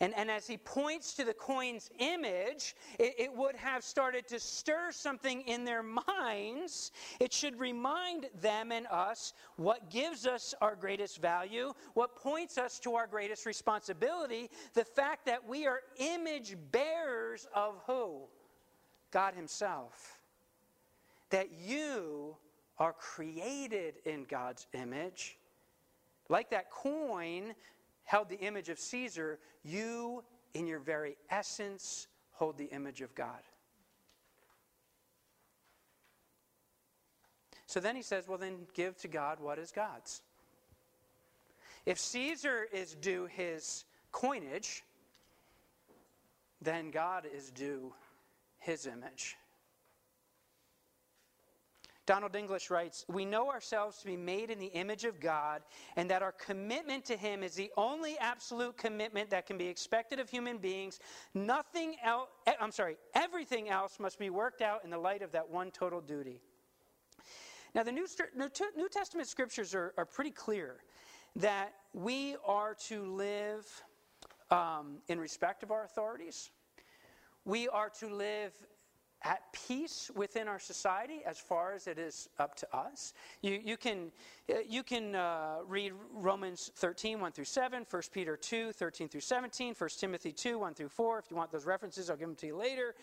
And, 0.00 0.14
and 0.16 0.30
as 0.30 0.46
he 0.46 0.56
points 0.56 1.14
to 1.14 1.24
the 1.24 1.34
coin's 1.34 1.90
image, 1.98 2.74
it, 2.98 3.14
it, 3.18 3.36
would 3.36 3.54
have 3.56 3.84
started 3.84 4.26
to 4.28 4.40
stir 4.40 4.90
something 4.90 5.42
in 5.42 5.64
their 5.64 5.82
minds. 5.82 6.90
It 7.20 7.32
should 7.32 7.58
remind 7.58 8.26
them 8.40 8.72
and 8.72 8.86
us 8.88 9.34
what 9.56 9.90
gives 9.90 10.26
us 10.26 10.54
our 10.60 10.74
greatest 10.74 11.20
value, 11.20 11.72
what 11.94 12.16
points 12.16 12.58
us 12.58 12.78
to 12.80 12.94
our 12.96 13.06
greatest 13.06 13.46
responsibility, 13.46 14.50
the 14.74 14.84
fact 14.84 15.26
that 15.26 15.46
we 15.46 15.66
are 15.66 15.80
image 15.98 16.56
bearers 16.72 17.46
of 17.54 17.80
who? 17.86 18.22
God 19.14 19.34
Himself. 19.34 20.18
That 21.30 21.48
you 21.64 22.36
are 22.78 22.92
created 22.92 23.94
in 24.04 24.24
God's 24.24 24.66
image. 24.74 25.38
Like 26.28 26.50
that 26.50 26.70
coin 26.70 27.54
held 28.02 28.28
the 28.28 28.38
image 28.40 28.68
of 28.68 28.78
Caesar, 28.78 29.38
you, 29.62 30.22
in 30.52 30.66
your 30.66 30.80
very 30.80 31.16
essence, 31.30 32.08
hold 32.32 32.58
the 32.58 32.66
image 32.66 33.00
of 33.00 33.14
God. 33.14 33.40
So 37.66 37.80
then 37.80 37.96
he 37.96 38.02
says, 38.02 38.28
well, 38.28 38.38
then 38.38 38.66
give 38.74 38.96
to 38.98 39.08
God 39.08 39.38
what 39.40 39.58
is 39.58 39.72
God's. 39.72 40.22
If 41.86 41.98
Caesar 41.98 42.66
is 42.72 42.94
due 42.94 43.26
his 43.26 43.84
coinage, 44.12 44.82
then 46.60 46.90
God 46.90 47.26
is 47.32 47.50
due 47.50 47.92
his 48.64 48.86
image. 48.86 49.36
Donald 52.06 52.36
English 52.36 52.70
writes 52.70 53.04
We 53.08 53.24
know 53.24 53.50
ourselves 53.50 53.98
to 53.98 54.06
be 54.06 54.16
made 54.16 54.50
in 54.50 54.58
the 54.58 54.66
image 54.66 55.04
of 55.04 55.20
God, 55.20 55.62
and 55.96 56.10
that 56.10 56.22
our 56.22 56.32
commitment 56.32 57.04
to 57.06 57.16
Him 57.16 57.42
is 57.42 57.54
the 57.54 57.70
only 57.76 58.18
absolute 58.18 58.76
commitment 58.76 59.30
that 59.30 59.46
can 59.46 59.56
be 59.56 59.66
expected 59.66 60.20
of 60.20 60.28
human 60.28 60.58
beings. 60.58 61.00
Nothing 61.34 61.96
else, 62.04 62.28
I'm 62.60 62.72
sorry, 62.72 62.96
everything 63.14 63.70
else 63.70 63.98
must 63.98 64.18
be 64.18 64.30
worked 64.30 64.60
out 64.60 64.84
in 64.84 64.90
the 64.90 64.98
light 64.98 65.22
of 65.22 65.32
that 65.32 65.48
one 65.48 65.70
total 65.70 66.00
duty. 66.00 66.40
Now, 67.74 67.82
the 67.82 67.92
New, 67.92 68.06
New 68.76 68.88
Testament 68.88 69.26
scriptures 69.26 69.74
are, 69.74 69.94
are, 69.96 70.04
pretty 70.04 70.30
clear 70.30 70.76
that 71.36 71.72
we 71.92 72.36
are 72.46 72.76
to 72.86 73.04
live 73.04 73.66
um, 74.52 74.98
in 75.08 75.18
respect 75.18 75.64
of 75.64 75.72
our 75.72 75.84
authorities. 75.84 76.50
We 77.44 77.68
are 77.68 77.90
to 78.00 78.08
live 78.08 78.52
at 79.24 79.40
peace 79.52 80.10
within 80.14 80.48
our 80.48 80.58
society 80.58 81.22
as 81.26 81.38
far 81.38 81.72
as 81.72 81.86
it 81.86 81.98
is 81.98 82.28
up 82.38 82.54
to 82.56 82.76
us. 82.76 83.14
You, 83.40 83.60
you 83.64 83.76
can, 83.76 84.12
you 84.68 84.82
can 84.82 85.14
uh, 85.14 85.56
read 85.66 85.92
Romans 86.12 86.70
13, 86.76 87.20
1 87.20 87.32
through 87.32 87.44
7, 87.46 87.86
1 87.88 88.02
Peter 88.12 88.36
2, 88.36 88.72
13 88.72 89.08
through 89.08 89.20
17, 89.20 89.74
1 89.76 89.90
Timothy 89.98 90.32
2, 90.32 90.58
1 90.58 90.74
through 90.74 90.88
4. 90.88 91.18
If 91.18 91.30
you 91.30 91.36
want 91.36 91.50
those 91.50 91.64
references, 91.64 92.10
I'll 92.10 92.16
give 92.16 92.28
them 92.28 92.36
to 92.36 92.46
you 92.46 92.56
later. 92.56 92.94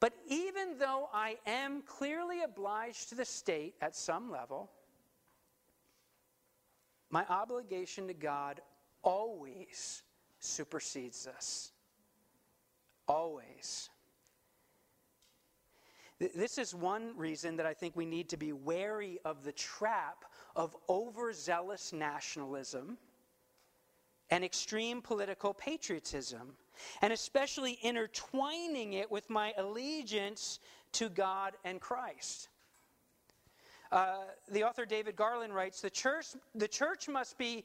But 0.00 0.14
even 0.26 0.78
though 0.78 1.08
I 1.12 1.36
am 1.46 1.82
clearly 1.82 2.42
obliged 2.42 3.10
to 3.10 3.14
the 3.14 3.24
state 3.24 3.74
at 3.80 3.94
some 3.94 4.30
level, 4.30 4.70
my 7.10 7.24
obligation 7.28 8.06
to 8.08 8.14
God 8.14 8.60
always 9.02 10.02
supersedes 10.38 11.24
this. 11.24 11.72
Always. 13.08 13.90
This 16.18 16.56
is 16.56 16.74
one 16.74 17.16
reason 17.16 17.56
that 17.56 17.66
I 17.66 17.74
think 17.74 17.94
we 17.94 18.06
need 18.06 18.30
to 18.30 18.38
be 18.38 18.52
wary 18.52 19.18
of 19.24 19.44
the 19.44 19.52
trap 19.52 20.24
of 20.54 20.74
overzealous 20.88 21.92
nationalism 21.92 22.96
and 24.30 24.42
extreme 24.42 25.02
political 25.02 25.52
patriotism, 25.52 26.54
and 27.02 27.12
especially 27.12 27.78
intertwining 27.82 28.94
it 28.94 29.10
with 29.10 29.28
my 29.28 29.52
allegiance 29.58 30.58
to 30.92 31.10
God 31.10 31.52
and 31.64 31.80
Christ. 31.80 32.48
Uh, 33.92 34.24
the 34.50 34.64
author 34.64 34.84
David 34.84 35.16
Garland 35.16 35.54
writes 35.54 35.80
the 35.80 35.90
church, 35.90 36.28
the 36.54 36.66
church 36.66 37.08
must 37.08 37.38
be 37.38 37.64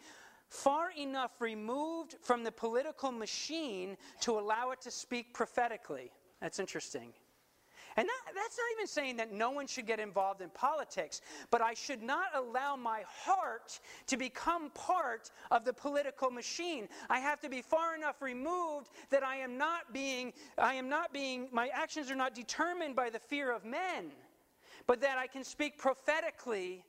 far 0.52 0.92
enough 0.98 1.32
removed 1.40 2.18
from 2.22 2.44
the 2.44 2.52
political 2.52 3.10
machine 3.10 3.96
to 4.20 4.38
allow 4.38 4.72
it 4.72 4.82
to 4.82 4.92
speak 4.92 5.34
prophetically. 5.34 6.12
That's 6.42 6.60
interesting. 6.60 7.14
And 7.96 8.08
that, 8.08 8.34
that's 8.36 8.58
not 8.58 8.66
even 8.78 8.88
saying 8.88 9.18
that 9.18 9.32
no 9.32 9.52
one 9.52 9.66
should 9.66 9.88
get 9.88 10.00
involved 10.00 10.42
in 10.42 10.50
politics, 10.50 11.22
but 11.52 11.62
I 11.62 11.74
should 11.74 12.04
not 12.04 12.28
allow 12.36 12.76
my 12.76 13.04
heart 13.08 13.80
to 14.08 14.18
become 14.18 14.70
part 14.72 15.32
of 15.52 15.64
the 15.64 15.74
political 15.74 16.30
machine. 16.30 16.90
I 17.10 17.20
have 17.20 17.40
to 17.42 17.50
be 17.50 17.62
far 17.62 17.96
enough 17.96 18.22
removed 18.22 18.90
that 19.10 19.24
I 19.24 19.38
am 19.38 19.58
not 19.58 19.94
being, 19.94 20.34
I 20.58 20.74
am 20.74 20.90
not 20.90 21.14
being, 21.14 21.48
my 21.52 21.70
actions 21.74 22.12
are 22.12 22.16
not 22.16 22.36
determined 22.36 22.96
by 22.96 23.10
the 23.10 23.20
fear 23.20 23.52
of 23.52 23.64
men, 23.64 24.12
but 24.86 25.00
that 25.00 25.18
I 25.18 25.28
can 25.28 25.46
speak 25.46 25.78
prophetically 25.78 26.84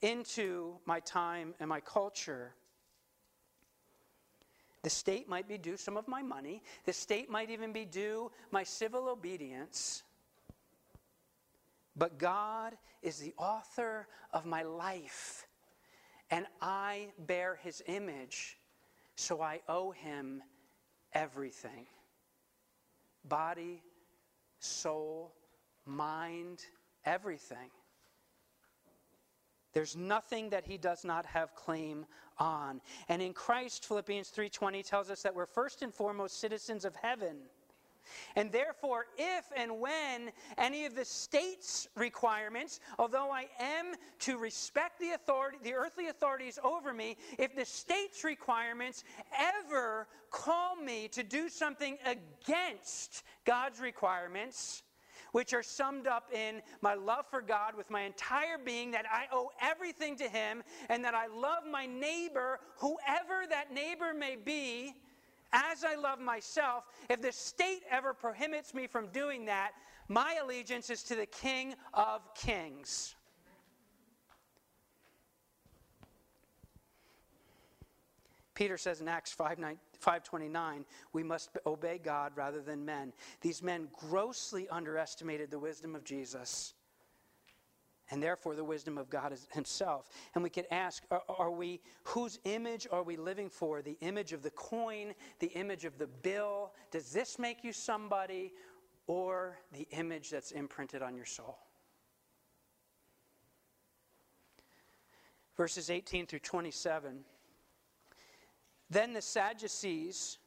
into 0.00 0.78
my 0.86 1.00
time 1.00 1.54
and 1.60 1.68
my 1.68 1.80
culture. 1.80 2.54
The 4.82 4.90
state 4.90 5.28
might 5.28 5.48
be 5.48 5.58
due 5.58 5.76
some 5.76 5.96
of 5.96 6.08
my 6.08 6.22
money. 6.22 6.62
The 6.84 6.92
state 6.92 7.30
might 7.30 7.50
even 7.50 7.72
be 7.72 7.84
due 7.84 8.30
my 8.50 8.64
civil 8.64 9.08
obedience. 9.08 10.02
But 11.94 12.18
God 12.18 12.76
is 13.02 13.18
the 13.18 13.34
author 13.36 14.08
of 14.32 14.46
my 14.46 14.62
life, 14.62 15.46
and 16.30 16.46
I 16.60 17.08
bear 17.18 17.56
his 17.62 17.82
image, 17.86 18.58
so 19.14 19.42
I 19.42 19.60
owe 19.68 19.90
him 19.90 20.42
everything 21.12 21.86
body, 23.24 23.82
soul, 24.58 25.32
mind, 25.86 26.64
everything. 27.04 27.70
There's 29.72 29.96
nothing 29.96 30.50
that 30.50 30.64
he 30.66 30.76
does 30.76 31.04
not 31.04 31.24
have 31.26 31.54
claim 31.54 32.04
on. 32.38 32.80
And 33.08 33.22
in 33.22 33.32
Christ, 33.32 33.86
Philippians 33.86 34.30
3:20 34.30 34.82
tells 34.82 35.10
us 35.10 35.22
that 35.22 35.34
we're 35.34 35.46
first 35.46 35.82
and 35.82 35.94
foremost 35.94 36.38
citizens 36.38 36.84
of 36.84 36.94
heaven. 36.96 37.48
And 38.36 38.50
therefore, 38.50 39.06
if 39.16 39.44
and 39.56 39.80
when 39.80 40.32
any 40.58 40.86
of 40.86 40.94
the 40.94 41.04
state's 41.04 41.88
requirements, 41.94 42.80
although 42.98 43.30
I 43.30 43.48
am 43.58 43.94
to 44.20 44.38
respect 44.38 44.98
the 44.98 45.12
authority, 45.12 45.58
the 45.62 45.74
earthly 45.74 46.08
authorities 46.08 46.58
over 46.62 46.92
me, 46.92 47.16
if 47.38 47.54
the 47.54 47.64
state's 47.64 48.24
requirements 48.24 49.04
ever 49.38 50.08
call 50.30 50.76
me 50.76 51.08
to 51.08 51.22
do 51.22 51.48
something 51.48 51.98
against 52.04 53.22
God's 53.44 53.80
requirements, 53.80 54.82
which 55.32 55.52
are 55.52 55.62
summed 55.62 56.06
up 56.06 56.30
in 56.32 56.62
my 56.80 56.94
love 56.94 57.26
for 57.28 57.40
God 57.40 57.74
with 57.76 57.90
my 57.90 58.02
entire 58.02 58.58
being, 58.62 58.90
that 58.92 59.06
I 59.10 59.24
owe 59.32 59.50
everything 59.60 60.16
to 60.16 60.28
Him, 60.28 60.62
and 60.88 61.04
that 61.04 61.14
I 61.14 61.26
love 61.26 61.64
my 61.70 61.86
neighbor, 61.86 62.60
whoever 62.76 63.46
that 63.48 63.72
neighbor 63.72 64.14
may 64.14 64.36
be, 64.36 64.94
as 65.52 65.84
I 65.84 65.96
love 65.96 66.18
myself, 66.18 66.84
if 67.10 67.20
the 67.20 67.32
state 67.32 67.82
ever 67.90 68.14
prohibits 68.14 68.72
me 68.72 68.86
from 68.86 69.08
doing 69.08 69.44
that, 69.46 69.72
my 70.08 70.38
allegiance 70.42 70.90
is 70.90 71.02
to 71.04 71.14
the 71.14 71.26
King 71.26 71.74
of 71.94 72.22
Kings. 72.34 73.14
Peter 78.62 78.78
says 78.78 79.00
in 79.00 79.08
Acts 79.08 79.32
5, 79.32 79.58
529, 79.58 80.84
we 81.12 81.24
must 81.24 81.50
obey 81.66 81.98
God 81.98 82.30
rather 82.36 82.62
than 82.62 82.84
men. 82.84 83.12
These 83.40 83.60
men 83.60 83.88
grossly 83.92 84.68
underestimated 84.68 85.50
the 85.50 85.58
wisdom 85.58 85.96
of 85.96 86.04
Jesus 86.04 86.74
and 88.08 88.22
therefore 88.22 88.54
the 88.54 88.62
wisdom 88.62 88.98
of 88.98 89.10
God 89.10 89.36
Himself. 89.50 90.08
And 90.36 90.44
we 90.44 90.48
could 90.48 90.66
ask 90.70 91.02
are, 91.10 91.22
are, 91.28 91.50
we, 91.50 91.80
whose 92.04 92.38
image 92.44 92.86
are 92.92 93.02
we 93.02 93.16
living 93.16 93.50
for? 93.50 93.82
The 93.82 93.98
image 94.00 94.32
of 94.32 94.44
the 94.44 94.50
coin, 94.50 95.14
the 95.40 95.48
image 95.54 95.84
of 95.84 95.98
the 95.98 96.06
bill? 96.06 96.70
Does 96.92 97.12
this 97.12 97.40
make 97.40 97.64
you 97.64 97.72
somebody? 97.72 98.52
Or 99.08 99.58
the 99.72 99.88
image 99.90 100.30
that's 100.30 100.52
imprinted 100.52 101.02
on 101.02 101.16
your 101.16 101.26
soul? 101.26 101.58
Verses 105.56 105.90
18 105.90 106.26
through 106.28 106.38
27. 106.38 107.24
Then 108.92 109.14
the 109.14 109.22
Sadducees 109.22 110.38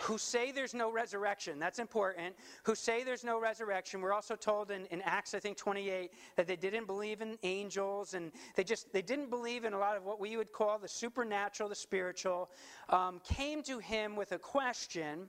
who 0.00 0.16
say 0.16 0.50
there's 0.50 0.74
no 0.74 0.90
resurrection. 0.90 1.58
That's 1.58 1.78
important. 1.78 2.34
Who 2.64 2.74
say 2.74 3.04
there's 3.04 3.24
no 3.24 3.38
resurrection. 3.38 4.00
We're 4.00 4.14
also 4.14 4.34
told 4.34 4.70
in, 4.70 4.86
in 4.86 5.02
Acts, 5.02 5.34
I 5.34 5.40
think 5.40 5.58
28, 5.58 6.10
that 6.36 6.46
they 6.46 6.56
didn't 6.56 6.86
believe 6.86 7.20
in 7.20 7.36
angels 7.42 8.14
and 8.14 8.32
they 8.54 8.64
just 8.64 8.92
they 8.92 9.02
didn't 9.02 9.28
believe 9.28 9.64
in 9.64 9.74
a 9.74 9.78
lot 9.78 9.96
of 9.96 10.04
what 10.04 10.18
we 10.20 10.36
would 10.36 10.52
call 10.52 10.78
the 10.78 10.88
supernatural, 10.88 11.68
the 11.68 11.74
spiritual. 11.74 12.50
Um, 12.88 13.20
came 13.24 13.62
to 13.64 13.78
him 13.78 14.16
with 14.16 14.32
a 14.32 14.38
question. 14.38 15.28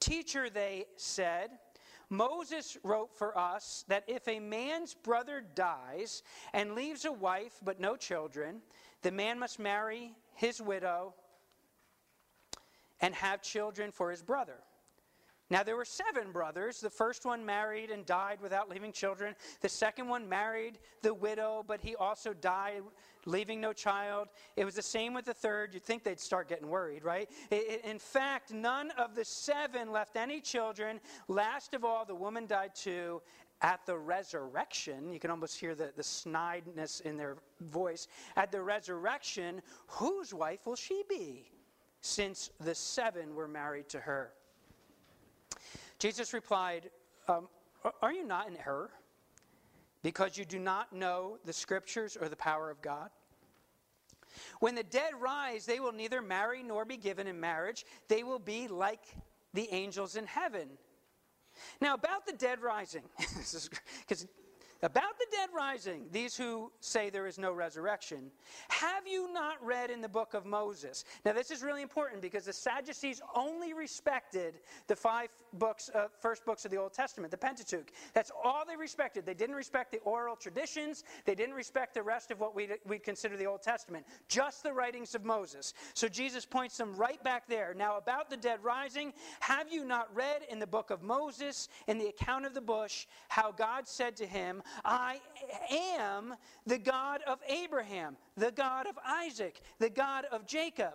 Teacher, 0.00 0.50
they 0.50 0.86
said, 0.96 1.50
Moses 2.10 2.76
wrote 2.82 3.16
for 3.16 3.36
us 3.38 3.84
that 3.88 4.04
if 4.08 4.26
a 4.28 4.40
man's 4.40 4.94
brother 4.94 5.44
dies 5.54 6.22
and 6.52 6.74
leaves 6.74 7.04
a 7.04 7.12
wife 7.12 7.58
but 7.64 7.80
no 7.80 7.96
children, 7.96 8.60
the 9.02 9.12
man 9.12 9.38
must 9.38 9.58
marry 9.58 10.14
his 10.34 10.60
widow 10.60 11.14
and 13.00 13.14
have 13.14 13.42
children 13.42 13.90
for 13.90 14.10
his 14.10 14.22
brother. 14.22 14.56
Now, 15.50 15.62
there 15.62 15.76
were 15.76 15.84
seven 15.84 16.32
brothers. 16.32 16.80
The 16.80 16.88
first 16.88 17.26
one 17.26 17.44
married 17.44 17.90
and 17.90 18.06
died 18.06 18.40
without 18.40 18.70
leaving 18.70 18.92
children. 18.92 19.36
The 19.60 19.68
second 19.68 20.08
one 20.08 20.26
married 20.26 20.78
the 21.02 21.12
widow, 21.12 21.62
but 21.66 21.82
he 21.82 21.94
also 21.94 22.32
died, 22.32 22.82
leaving 23.26 23.60
no 23.60 23.74
child. 23.74 24.28
It 24.56 24.64
was 24.64 24.74
the 24.74 24.82
same 24.82 25.12
with 25.12 25.26
the 25.26 25.34
third. 25.34 25.74
You'd 25.74 25.84
think 25.84 26.02
they'd 26.02 26.18
start 26.18 26.48
getting 26.48 26.68
worried, 26.68 27.04
right? 27.04 27.30
In 27.84 27.98
fact, 27.98 28.54
none 28.54 28.90
of 28.92 29.14
the 29.14 29.24
seven 29.24 29.92
left 29.92 30.16
any 30.16 30.40
children. 30.40 30.98
Last 31.28 31.74
of 31.74 31.84
all, 31.84 32.06
the 32.06 32.14
woman 32.14 32.46
died 32.46 32.74
too. 32.74 33.20
At 33.64 33.84
the 33.86 33.96
resurrection, 33.96 35.12
you 35.12 35.18
can 35.18 35.30
almost 35.32 35.58
hear 35.58 35.74
the, 35.74 35.90
the 35.96 36.02
snideness 36.02 37.00
in 37.00 37.16
their 37.16 37.38
voice. 37.60 38.06
At 38.36 38.52
the 38.52 38.62
resurrection, 38.62 39.62
whose 39.88 40.32
wife 40.32 40.66
will 40.66 40.76
she 40.76 41.02
be? 41.08 41.50
since 42.04 42.50
the 42.60 42.74
seven 42.74 43.34
were 43.34 43.48
married 43.48 43.88
to 43.88 43.98
her. 43.98 44.30
Jesus 45.98 46.34
replied, 46.34 46.90
um, 47.28 47.48
Are 48.02 48.12
you 48.12 48.26
not 48.26 48.46
in 48.46 48.58
error? 48.58 48.90
Because 50.02 50.36
you 50.36 50.44
do 50.44 50.58
not 50.58 50.92
know 50.92 51.38
the 51.46 51.52
scriptures 51.52 52.14
or 52.20 52.28
the 52.28 52.36
power 52.36 52.70
of 52.70 52.82
God? 52.82 53.08
When 54.60 54.74
the 54.74 54.82
dead 54.82 55.14
rise, 55.18 55.64
they 55.64 55.80
will 55.80 55.92
neither 55.92 56.20
marry 56.20 56.62
nor 56.62 56.84
be 56.84 56.98
given 56.98 57.26
in 57.26 57.40
marriage. 57.40 57.86
They 58.08 58.22
will 58.22 58.38
be 58.38 58.68
like 58.68 59.16
the 59.54 59.66
angels 59.72 60.16
in 60.16 60.26
heaven. 60.26 60.68
Now, 61.80 61.94
about 61.94 62.26
the 62.26 62.32
dead 62.32 62.60
rising, 62.62 63.02
because 63.18 64.26
about 64.84 65.18
the 65.18 65.24
dead 65.30 65.48
rising, 65.56 66.02
these 66.12 66.36
who 66.36 66.70
say 66.80 67.08
there 67.08 67.26
is 67.26 67.38
no 67.38 67.52
resurrection, 67.52 68.30
have 68.68 69.06
you 69.06 69.32
not 69.32 69.56
read 69.64 69.90
in 69.90 70.02
the 70.02 70.08
book 70.08 70.34
of 70.34 70.44
Moses? 70.44 71.06
Now, 71.24 71.32
this 71.32 71.50
is 71.50 71.62
really 71.62 71.80
important 71.80 72.20
because 72.20 72.44
the 72.44 72.52
Sadducees 72.52 73.22
only 73.34 73.72
respected 73.72 74.60
the 74.86 74.94
five 74.94 75.30
books, 75.54 75.90
uh, 75.94 76.08
first 76.20 76.44
books 76.44 76.66
of 76.66 76.70
the 76.70 76.76
Old 76.76 76.92
Testament, 76.92 77.30
the 77.30 77.38
Pentateuch. 77.38 77.92
That's 78.12 78.30
all 78.44 78.64
they 78.68 78.76
respected. 78.76 79.24
They 79.24 79.32
didn't 79.32 79.56
respect 79.56 79.90
the 79.90 80.00
oral 80.00 80.36
traditions, 80.36 81.04
they 81.24 81.34
didn't 81.34 81.54
respect 81.54 81.94
the 81.94 82.02
rest 82.02 82.30
of 82.30 82.38
what 82.38 82.54
we'd, 82.54 82.74
we'd 82.86 83.02
consider 83.02 83.38
the 83.38 83.46
Old 83.46 83.62
Testament, 83.62 84.04
just 84.28 84.62
the 84.62 84.72
writings 84.72 85.14
of 85.14 85.24
Moses. 85.24 85.72
So 85.94 86.08
Jesus 86.08 86.44
points 86.44 86.76
them 86.76 86.94
right 86.94 87.22
back 87.24 87.48
there. 87.48 87.72
Now, 87.74 87.96
about 87.96 88.28
the 88.28 88.36
dead 88.36 88.62
rising, 88.62 89.14
have 89.40 89.72
you 89.72 89.86
not 89.86 90.14
read 90.14 90.42
in 90.50 90.58
the 90.58 90.66
book 90.66 90.90
of 90.90 91.02
Moses, 91.02 91.70
in 91.86 91.96
the 91.96 92.08
account 92.08 92.44
of 92.44 92.52
the 92.52 92.60
bush, 92.60 93.06
how 93.28 93.50
God 93.50 93.88
said 93.88 94.14
to 94.16 94.26
him, 94.26 94.62
I 94.84 95.20
am 95.98 96.34
the 96.66 96.78
God 96.78 97.20
of 97.26 97.40
Abraham, 97.48 98.16
the 98.36 98.50
God 98.50 98.86
of 98.86 98.98
Isaac, 99.04 99.60
the 99.78 99.90
God 99.90 100.24
of 100.32 100.46
Jacob. 100.46 100.94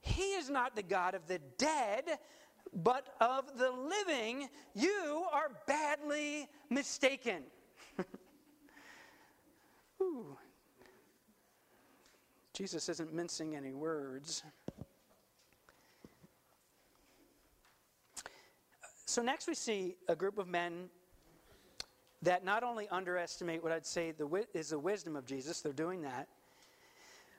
He 0.00 0.32
is 0.34 0.48
not 0.50 0.74
the 0.74 0.82
God 0.82 1.14
of 1.14 1.26
the 1.28 1.40
dead, 1.58 2.18
but 2.72 3.14
of 3.20 3.58
the 3.58 3.70
living. 3.70 4.48
You 4.74 5.26
are 5.32 5.50
badly 5.66 6.48
mistaken. 6.70 7.42
Jesus 12.52 12.88
isn't 12.88 13.12
mincing 13.12 13.56
any 13.56 13.72
words. 13.72 14.42
So, 19.06 19.22
next 19.22 19.46
we 19.46 19.54
see 19.54 19.96
a 20.08 20.16
group 20.16 20.38
of 20.38 20.48
men 20.48 20.88
that 22.22 22.44
not 22.44 22.62
only 22.62 22.88
underestimate 22.88 23.62
what 23.62 23.72
I'd 23.72 23.86
say 23.86 24.12
the, 24.12 24.46
is 24.54 24.70
the 24.70 24.78
wisdom 24.78 25.16
of 25.16 25.26
Jesus, 25.26 25.60
they're 25.60 25.72
doing 25.72 26.02
that, 26.02 26.28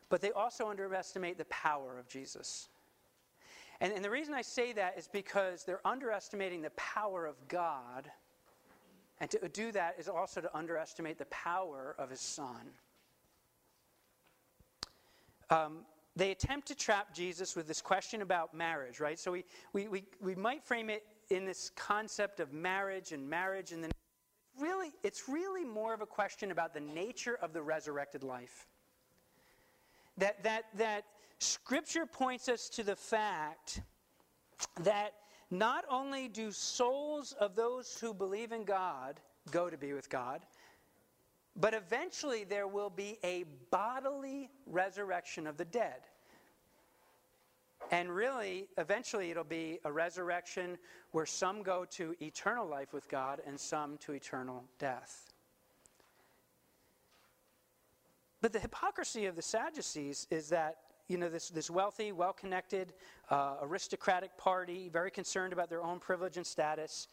but 0.09 0.21
they 0.21 0.31
also 0.31 0.69
underestimate 0.69 1.37
the 1.37 1.45
power 1.45 1.97
of 1.97 2.07
Jesus. 2.07 2.67
And, 3.79 3.93
and 3.93 4.03
the 4.03 4.09
reason 4.09 4.33
I 4.33 4.41
say 4.41 4.73
that 4.73 4.97
is 4.97 5.07
because 5.07 5.63
they're 5.63 5.85
underestimating 5.85 6.61
the 6.61 6.69
power 6.71 7.25
of 7.25 7.35
God. 7.47 8.11
And 9.19 9.29
to 9.31 9.49
do 9.49 9.71
that 9.71 9.95
is 9.97 10.07
also 10.07 10.41
to 10.41 10.55
underestimate 10.55 11.17
the 11.17 11.25
power 11.25 11.95
of 11.97 12.09
his 12.09 12.19
son. 12.19 12.71
Um, 15.49 15.79
they 16.15 16.31
attempt 16.31 16.67
to 16.67 16.75
trap 16.75 17.13
Jesus 17.13 17.55
with 17.55 17.67
this 17.67 17.81
question 17.81 18.21
about 18.21 18.53
marriage, 18.53 18.99
right? 18.99 19.17
So 19.17 19.31
we, 19.31 19.45
we, 19.71 19.87
we, 19.87 20.03
we 20.21 20.35
might 20.35 20.63
frame 20.63 20.89
it 20.89 21.03
in 21.29 21.45
this 21.45 21.71
concept 21.75 22.39
of 22.39 22.53
marriage 22.53 23.11
and 23.13 23.27
marriage 23.27 23.71
and 23.71 23.83
the 23.83 23.89
really, 24.59 24.91
it's 25.03 25.27
really 25.27 25.63
more 25.63 25.93
of 25.93 26.01
a 26.01 26.05
question 26.05 26.51
about 26.51 26.73
the 26.73 26.79
nature 26.79 27.37
of 27.41 27.53
the 27.53 27.61
resurrected 27.61 28.23
life. 28.23 28.67
That, 30.17 30.43
that, 30.43 30.65
that 30.77 31.05
Scripture 31.39 32.05
points 32.05 32.47
us 32.49 32.69
to 32.69 32.83
the 32.83 32.95
fact 32.95 33.81
that 34.81 35.13
not 35.49 35.85
only 35.89 36.27
do 36.27 36.51
souls 36.51 37.33
of 37.33 37.55
those 37.55 37.97
who 37.99 38.13
believe 38.13 38.51
in 38.51 38.63
God 38.63 39.19
go 39.51 39.69
to 39.69 39.77
be 39.77 39.93
with 39.93 40.09
God, 40.09 40.45
but 41.55 41.73
eventually 41.73 42.43
there 42.43 42.67
will 42.67 42.89
be 42.89 43.17
a 43.23 43.45
bodily 43.69 44.49
resurrection 44.65 45.45
of 45.45 45.57
the 45.57 45.65
dead. 45.65 46.01
And 47.91 48.09
really, 48.09 48.67
eventually, 48.77 49.31
it'll 49.31 49.43
be 49.43 49.79
a 49.85 49.91
resurrection 49.91 50.77
where 51.11 51.25
some 51.25 51.63
go 51.63 51.85
to 51.91 52.15
eternal 52.21 52.67
life 52.67 52.93
with 52.93 53.07
God 53.09 53.41
and 53.45 53.59
some 53.59 53.97
to 53.99 54.13
eternal 54.13 54.63
death. 54.79 55.31
But 58.41 58.51
the 58.51 58.59
hypocrisy 58.59 59.25
of 59.25 59.35
the 59.35 59.41
Sadducees 59.41 60.27
is 60.29 60.49
that, 60.49 60.77
you 61.07 61.17
know, 61.17 61.29
this, 61.29 61.49
this 61.49 61.69
wealthy, 61.69 62.11
well 62.11 62.33
connected, 62.33 62.93
uh, 63.29 63.55
aristocratic 63.61 64.35
party, 64.37 64.89
very 64.89 65.11
concerned 65.11 65.53
about 65.53 65.69
their 65.69 65.81
own 65.81 65.99
privilege 65.99 66.37
and 66.37 66.45
status, 66.45 67.07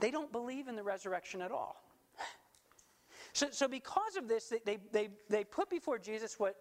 they 0.00 0.10
don't 0.10 0.30
believe 0.30 0.68
in 0.68 0.76
the 0.76 0.82
resurrection 0.82 1.40
at 1.40 1.50
all. 1.50 1.82
So, 3.32 3.48
so 3.50 3.66
because 3.66 4.16
of 4.16 4.28
this, 4.28 4.52
they, 4.64 4.78
they, 4.92 5.08
they 5.30 5.44
put 5.44 5.70
before 5.70 5.98
Jesus 5.98 6.38
what 6.38 6.54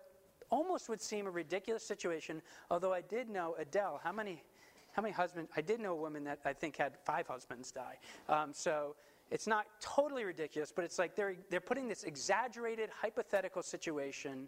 almost 0.51 0.89
would 0.89 1.01
seem 1.01 1.25
a 1.25 1.31
ridiculous 1.31 1.83
situation, 1.83 2.41
although 2.69 2.93
I 2.93 3.01
did 3.01 3.29
know 3.29 3.55
Adele. 3.57 3.99
How 4.03 4.11
many, 4.11 4.43
how 4.91 5.01
many 5.01 5.13
husbands? 5.13 5.49
I 5.57 5.61
did 5.61 5.79
know 5.79 5.93
a 5.93 5.95
woman 5.99 6.23
that 6.25 6.39
I 6.45 6.53
think 6.53 6.77
had 6.77 6.93
five 7.03 7.27
husbands 7.27 7.71
die. 7.71 7.97
Um, 8.29 8.53
so 8.53 8.95
it's 9.31 9.47
not 9.47 9.65
totally 9.79 10.25
ridiculous, 10.25 10.71
but 10.75 10.85
it's 10.85 10.99
like 10.99 11.15
they're, 11.15 11.35
they're 11.49 11.59
putting 11.59 11.87
this 11.87 12.03
exaggerated 12.03 12.89
hypothetical 13.01 13.63
situation 13.63 14.47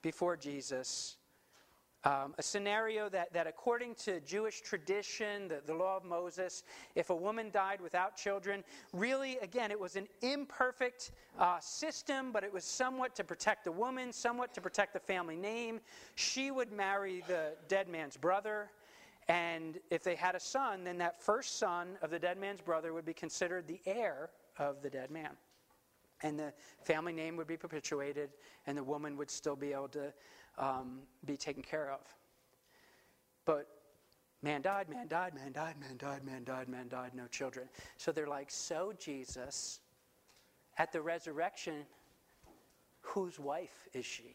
before 0.00 0.36
Jesus 0.36 1.16
um, 2.04 2.34
a 2.38 2.42
scenario 2.42 3.08
that, 3.10 3.32
that, 3.34 3.46
according 3.46 3.94
to 3.96 4.20
Jewish 4.20 4.62
tradition, 4.62 5.48
the, 5.48 5.60
the 5.66 5.74
law 5.74 5.96
of 5.96 6.04
Moses, 6.04 6.62
if 6.94 7.10
a 7.10 7.14
woman 7.14 7.50
died 7.50 7.80
without 7.80 8.16
children, 8.16 8.64
really, 8.94 9.36
again, 9.38 9.70
it 9.70 9.78
was 9.78 9.96
an 9.96 10.08
imperfect 10.22 11.12
uh, 11.38 11.58
system, 11.60 12.32
but 12.32 12.42
it 12.42 12.52
was 12.52 12.64
somewhat 12.64 13.14
to 13.16 13.24
protect 13.24 13.64
the 13.64 13.72
woman, 13.72 14.12
somewhat 14.12 14.54
to 14.54 14.60
protect 14.62 14.94
the 14.94 15.00
family 15.00 15.36
name. 15.36 15.80
She 16.14 16.50
would 16.50 16.72
marry 16.72 17.22
the 17.28 17.52
dead 17.68 17.88
man's 17.88 18.16
brother. 18.16 18.70
And 19.28 19.78
if 19.90 20.02
they 20.02 20.16
had 20.16 20.34
a 20.34 20.40
son, 20.40 20.84
then 20.84 20.98
that 20.98 21.22
first 21.22 21.58
son 21.58 21.98
of 22.02 22.10
the 22.10 22.18
dead 22.18 22.38
man's 22.38 22.62
brother 22.62 22.94
would 22.94 23.04
be 23.04 23.14
considered 23.14 23.68
the 23.68 23.80
heir 23.84 24.30
of 24.58 24.82
the 24.82 24.90
dead 24.90 25.10
man. 25.10 25.30
And 26.22 26.38
the 26.38 26.52
family 26.84 27.12
name 27.12 27.36
would 27.36 27.46
be 27.46 27.56
perpetuated, 27.56 28.30
and 28.66 28.76
the 28.76 28.84
woman 28.84 29.16
would 29.16 29.30
still 29.30 29.56
be 29.56 29.72
able 29.72 29.88
to 29.88 30.12
um, 30.58 31.00
be 31.24 31.36
taken 31.36 31.62
care 31.62 31.90
of. 31.90 32.00
But 33.44 33.66
man 34.42 34.62
died, 34.62 34.88
man 34.88 35.08
died, 35.08 35.34
man 35.34 35.52
died, 35.52 35.76
man 35.80 35.96
died, 35.96 36.24
man 36.24 36.44
died, 36.44 36.68
man 36.68 36.88
died, 36.88 37.12
no 37.14 37.26
children. 37.26 37.68
So 37.96 38.12
they're 38.12 38.26
like, 38.26 38.50
so 38.50 38.92
Jesus, 38.98 39.80
at 40.78 40.92
the 40.92 41.00
resurrection, 41.00 41.84
whose 43.00 43.38
wife 43.38 43.88
is 43.92 44.04
she? 44.04 44.34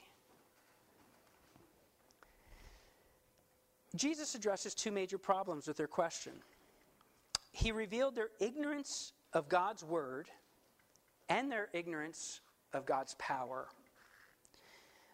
Jesus 3.95 4.35
addresses 4.35 4.75
two 4.75 4.91
major 4.91 5.17
problems 5.17 5.67
with 5.67 5.77
their 5.77 5.87
question. 5.87 6.33
He 7.51 7.71
revealed 7.71 8.15
their 8.15 8.29
ignorance 8.39 9.13
of 9.31 9.47
God's 9.47 9.83
word 9.83 10.27
and 11.29 11.51
their 11.51 11.69
ignorance 11.73 12.41
of 12.73 12.85
God's 12.85 13.15
power. 13.17 13.67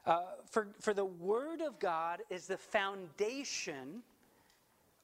Uh, 0.06 0.22
for, 0.50 0.70
for 0.80 0.94
the 0.94 1.06
Word 1.06 1.62
of 1.62 1.80
God 1.80 2.22
is 2.30 2.48
the 2.48 2.58
foundation 2.58 4.02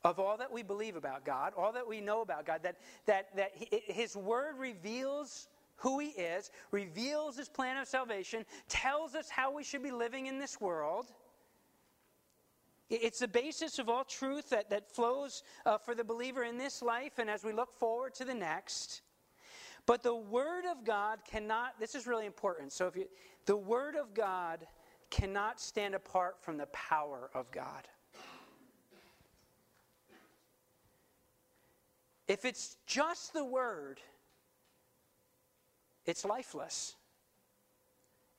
of 0.04 0.20
all 0.20 0.38
that 0.38 0.52
we 0.52 0.64
believe 0.64 0.96
about 0.96 1.26
God, 1.26 1.54
all 1.58 1.72
that 1.74 1.88
we 1.88 2.02
know 2.02 2.22
about 2.22 2.46
God, 2.46 2.62
that, 2.64 2.78
that, 3.06 3.36
that 3.36 3.52
His 3.56 4.16
Word 4.16 4.56
reveals 4.58 5.48
who 5.78 6.00
He 6.00 6.08
is, 6.08 6.52
reveals 6.72 7.38
His 7.38 7.50
plan 7.50 7.78
of 7.78 7.88
salvation, 7.88 8.46
tells 8.68 9.14
us 9.14 9.30
how 9.30 9.54
we 9.54 9.64
should 9.64 9.84
be 9.84 9.92
living 9.92 10.26
in 10.26 10.40
this 10.40 10.60
world. 10.60 11.08
It's 12.90 13.20
the 13.20 13.28
basis 13.28 13.80
of 13.80 13.90
all 13.90 14.06
truth 14.06 14.50
that, 14.50 14.70
that 14.70 14.90
flows 14.90 15.44
uh, 15.66 15.78
for 15.78 15.94
the 15.94 16.06
believer 16.06 16.44
in 16.44 16.58
this 16.58 16.82
life 16.82 17.20
and 17.20 17.30
as 17.30 17.44
we 17.44 17.52
look 17.52 17.78
forward 17.78 18.14
to 18.16 18.26
the 18.26 18.34
next. 18.34 19.02
But 19.86 20.04
the 20.04 20.16
Word 20.16 20.64
of 20.66 20.86
God 20.86 21.20
cannot, 21.30 21.80
this 21.80 21.96
is 21.96 22.08
really 22.08 22.26
important. 22.26 22.72
So 22.72 22.88
if 22.88 22.96
you, 22.96 23.08
the 23.46 23.58
Word 23.58 23.96
of 23.96 24.14
God 24.14 24.66
cannot 25.10 25.60
stand 25.60 25.96
apart 25.96 26.38
from 26.42 26.58
the 26.58 26.68
power 26.68 27.30
of 27.34 27.50
God. 27.52 27.88
If 32.28 32.44
it's 32.44 32.78
just 32.86 33.34
the 33.34 33.46
word, 33.46 34.02
it's 36.06 36.26
lifeless. 36.26 36.96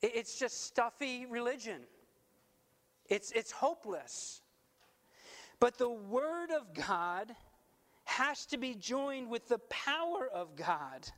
It's 0.02 0.38
just 0.38 0.64
stuffy 0.64 1.26
religion. 1.26 1.80
It's, 3.08 3.32
it's 3.32 3.50
hopeless. 3.50 4.42
But 5.60 5.78
the 5.78 5.88
Word 5.88 6.50
of 6.50 6.72
God 6.74 7.34
has 8.04 8.46
to 8.46 8.58
be 8.58 8.74
joined 8.74 9.28
with 9.28 9.48
the 9.48 9.58
power 9.70 10.28
of 10.32 10.54
God. 10.56 11.08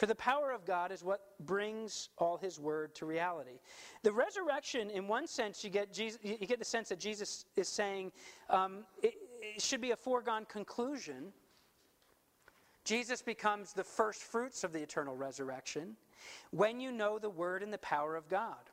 For 0.00 0.06
the 0.06 0.14
power 0.14 0.50
of 0.50 0.64
God 0.64 0.92
is 0.92 1.04
what 1.04 1.20
brings 1.40 2.08
all 2.16 2.38
his 2.38 2.58
word 2.58 2.94
to 2.94 3.04
reality. 3.04 3.60
The 4.02 4.10
resurrection, 4.10 4.88
in 4.88 5.06
one 5.06 5.26
sense, 5.26 5.62
you 5.62 5.68
get, 5.68 5.92
Jesus, 5.92 6.18
you 6.22 6.38
get 6.38 6.58
the 6.58 6.64
sense 6.64 6.88
that 6.88 6.98
Jesus 6.98 7.44
is 7.54 7.68
saying 7.68 8.10
um, 8.48 8.84
it, 9.02 9.12
it 9.42 9.60
should 9.60 9.82
be 9.82 9.90
a 9.90 9.96
foregone 9.96 10.46
conclusion. 10.46 11.34
Jesus 12.82 13.20
becomes 13.20 13.74
the 13.74 13.84
first 13.84 14.22
fruits 14.22 14.64
of 14.64 14.72
the 14.72 14.80
eternal 14.80 15.14
resurrection 15.14 15.96
when 16.50 16.80
you 16.80 16.92
know 16.92 17.18
the 17.18 17.28
word 17.28 17.62
and 17.62 17.70
the 17.70 17.76
power 17.76 18.16
of 18.16 18.26
God. 18.26 18.70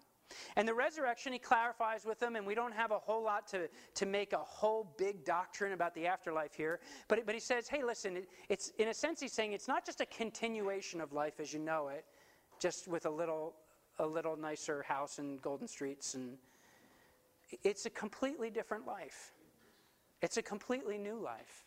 And 0.56 0.68
the 0.68 0.74
resurrection, 0.74 1.34
he 1.34 1.40
clarifies 1.40 2.06
with 2.06 2.20
them, 2.20 2.36
and 2.36 2.46
we 2.46 2.56
don't 2.56 2.74
have 2.74 2.92
a 2.92 2.98
whole 2.98 3.24
lot 3.24 3.48
to, 3.48 3.70
to 3.96 4.06
make 4.06 4.34
a 4.34 4.38
whole 4.38 4.94
big 4.98 5.24
doctrine 5.24 5.74
about 5.74 5.94
the 5.96 6.08
afterlife 6.08 6.54
here. 6.54 6.80
But, 7.08 7.26
but 7.26 7.34
he 7.34 7.42
says, 7.42 7.68
hey, 7.68 7.84
listen, 7.84 8.18
it, 8.18 8.30
it's, 8.50 8.72
in 8.78 8.90
a 8.90 8.94
sense, 8.94 9.20
he's 9.20 9.34
saying 9.34 9.54
it's 9.54 9.68
not 9.68 9.86
just 9.86 10.02
a 10.02 10.06
continuation 10.06 11.00
of 11.02 11.14
life 11.14 11.40
as 11.40 11.54
you 11.54 11.60
know 11.60 11.90
it, 11.90 12.06
just 12.60 12.88
with 12.88 13.06
a 13.06 13.10
little, 13.10 13.56
a 14.00 14.06
little 14.06 14.36
nicer 14.36 14.84
house 14.84 15.20
and 15.20 15.42
golden 15.42 15.68
streets. 15.68 16.14
And 16.14 16.38
it's 17.64 17.86
a 17.86 17.90
completely 17.90 18.50
different 18.50 18.86
life. 18.86 19.32
It's 20.22 20.38
a 20.38 20.42
completely 20.42 20.98
new 20.98 21.20
life. 21.20 21.66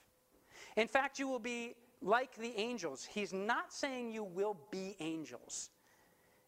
In 0.76 0.88
fact, 0.88 1.18
you 1.18 1.28
will 1.28 1.38
be 1.38 1.74
like 2.02 2.34
the 2.36 2.52
angels. 2.58 3.04
He's 3.04 3.32
not 3.32 3.72
saying 3.72 4.12
you 4.12 4.24
will 4.24 4.56
be 4.70 4.96
angels. 5.00 5.70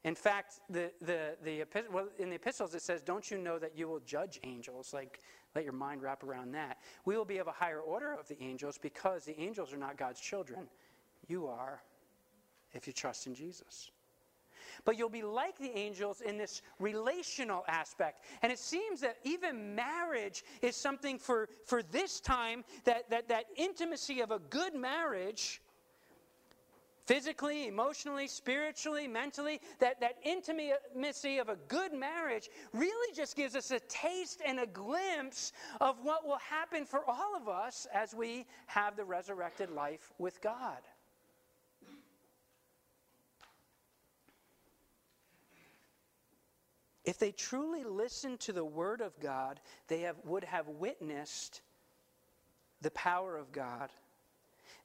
In 0.05 0.17
fact, 0.17 0.61
the, 0.69 0.91
the, 1.01 1.37
the, 1.45 1.65
well, 1.93 2.09
in 2.19 2.29
the 2.29 2.35
epistles 2.35 2.75
it 2.75 2.83
says, 2.83 3.03
Don't 3.03 3.31
you 3.31 3.39
know 3.39 3.59
that 3.59 3.77
you 3.77 3.87
will 3.87 4.01
judge 4.01 4.41
angels? 4.43 4.93
Like, 4.93 5.21
let 5.55 5.65
your 5.65 5.73
mind 5.73 6.03
wrap 6.03 6.25
around 6.25 6.53
that. 6.53 6.79
We 7.05 7.17
will 7.17 7.25
be 7.25 7.39
of 7.39 7.47
a 7.47 7.53
higher 7.53 7.81
order 7.81 8.13
of 8.13 8.27
the 8.27 8.41
angels 8.43 8.79
because 8.79 9.25
the 9.25 9.39
angels 9.41 9.73
are 9.73 9.77
not 9.77 9.97
God's 9.97 10.21
children. 10.21 10.67
You 11.29 11.47
are, 11.47 11.83
if 12.73 12.87
you 12.87 12.93
trust 12.93 13.27
in 13.27 13.35
Jesus. 13.35 13.91
But 14.85 14.99
you'll 14.99 15.09
be 15.09 15.23
like 15.23 15.59
the 15.59 15.77
angels 15.77 16.21
in 16.21 16.37
this 16.37 16.63
relational 16.81 17.65
aspect. 17.69 18.25
And 18.43 18.51
it 18.51 18.59
seems 18.59 19.01
that 19.03 19.19
even 19.23 19.75
marriage 19.75 20.45
is 20.63 20.75
something 20.75 21.19
for, 21.19 21.49
for 21.65 21.83
this 21.83 22.21
time, 22.21 22.65
that, 22.85 23.09
that, 23.11 23.29
that 23.29 23.45
intimacy 23.57 24.21
of 24.21 24.31
a 24.31 24.39
good 24.39 24.75
marriage 24.75 25.62
physically, 27.13 27.69
emotionally, 27.69 28.27
spiritually, 28.27 29.07
mentally, 29.07 29.61
that, 29.81 30.01
that 30.01 30.17
intimacy 30.25 31.37
of 31.37 31.51
a 31.51 31.57
good 31.69 31.93
marriage 31.93 32.49
really 32.73 33.15
just 33.15 33.37
gives 33.37 33.55
us 33.55 33.71
a 33.71 33.79
taste 33.81 34.41
and 34.47 34.59
a 34.59 34.67
glimpse 34.67 35.53
of 35.83 35.97
what 36.03 36.27
will 36.27 36.39
happen 36.39 36.87
for 36.87 37.05
all 37.07 37.37
of 37.37 37.51
us 37.51 37.87
as 37.93 38.15
we 38.15 38.47
have 38.65 38.97
the 38.97 39.05
resurrected 39.05 39.69
life 39.69 40.11
with 40.17 40.41
God. 40.41 40.79
If 47.05 47.19
they 47.19 47.33
truly 47.33 47.85
listened 47.85 48.41
to 48.41 48.55
the 48.55 48.65
Word 48.65 49.03
of 49.03 49.21
God, 49.21 49.61
they 49.87 50.01
have, 50.01 50.17
would 50.25 50.45
have 50.45 50.67
witnessed 50.67 51.61
the 52.81 52.93
power 52.93 53.37
of 53.37 53.53
God 53.53 53.91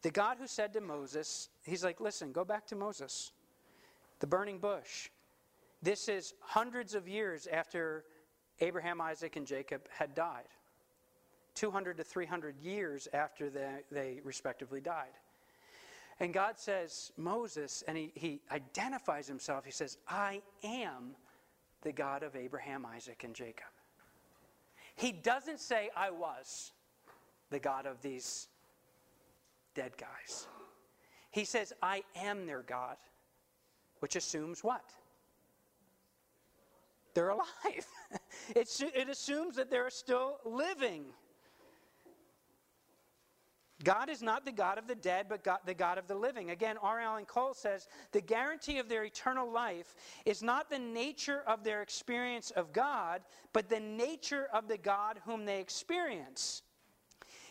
the 0.02 0.12
God 0.12 0.38
who 0.40 0.48
said 0.48 0.74
to 0.74 0.82
Moses, 0.82 1.50
He's 1.64 1.84
like, 1.84 2.00
listen, 2.00 2.32
go 2.32 2.46
back 2.46 2.68
to 2.68 2.76
Moses, 2.76 3.32
the 4.20 4.28
burning 4.28 4.60
bush. 4.60 5.10
This 5.82 6.10
is 6.10 6.34
hundreds 6.42 6.96
of 6.96 7.08
years 7.08 7.48
after 7.52 8.04
Abraham, 8.60 9.00
Isaac, 9.02 9.36
and 9.36 9.46
Jacob 9.46 9.82
had 9.90 10.16
died. 10.16 10.48
200 11.56 11.98
to 11.98 12.04
300 12.04 12.56
years 12.60 13.08
after 13.14 13.50
they, 13.50 13.80
they 13.92 14.22
respectively 14.24 14.82
died. 14.82 15.14
And 16.20 16.34
God 16.34 16.58
says, 16.58 17.12
Moses, 17.18 17.84
and 17.88 17.96
he, 17.98 18.12
he 18.16 18.42
identifies 18.52 19.28
himself, 19.28 19.66
he 19.66 19.72
says, 19.72 19.98
I 20.08 20.42
am 20.64 21.16
the 21.82 21.92
God 21.92 22.24
of 22.24 22.36
Abraham, 22.36 22.86
Isaac, 22.86 23.24
and 23.24 23.36
Jacob. 23.36 23.68
He 24.96 25.12
doesn't 25.12 25.60
say, 25.60 25.90
I 25.96 26.10
was 26.10 26.72
the 27.52 27.60
God 27.60 27.86
of 27.86 28.02
these 28.02 28.48
dead 29.78 29.94
guys. 29.96 30.48
He 31.30 31.46
says, 31.46 31.72
I 31.84 32.02
am 32.16 32.48
their 32.48 32.64
God, 32.64 32.98
which 34.00 34.16
assumes 34.16 34.64
what? 34.64 34.92
They're 37.14 37.30
alive. 37.30 37.88
it, 38.56 38.68
it 38.96 39.08
assumes 39.08 39.56
that 39.56 39.70
they're 39.70 39.92
still 39.92 40.40
living. 40.44 41.06
God 43.84 44.10
is 44.10 44.24
not 44.24 44.46
the 44.46 44.52
God 44.52 44.80
of 44.80 44.88
the 44.88 44.96
dead, 44.96 45.28
but 45.30 45.44
God, 45.44 45.60
the 45.68 45.76
God 45.76 46.00
of 46.00 46.08
the 46.08 46.16
living. 46.16 46.50
Again, 46.50 46.78
R. 46.82 47.00
Alan 47.00 47.26
Cole 47.26 47.54
says 47.54 47.88
the 48.12 48.22
guarantee 48.22 48.80
of 48.80 48.90
their 48.90 49.04
eternal 49.04 49.52
life 49.52 49.94
is 50.26 50.42
not 50.42 50.72
the 50.72 50.80
nature 50.80 51.44
of 51.46 51.64
their 51.64 51.84
experience 51.84 52.50
of 52.50 52.74
God, 52.74 53.22
but 53.54 53.70
the 53.70 53.80
nature 53.80 54.48
of 54.52 54.68
the 54.68 54.78
God 54.80 55.20
whom 55.24 55.46
they 55.46 55.60
experience. 55.60 56.64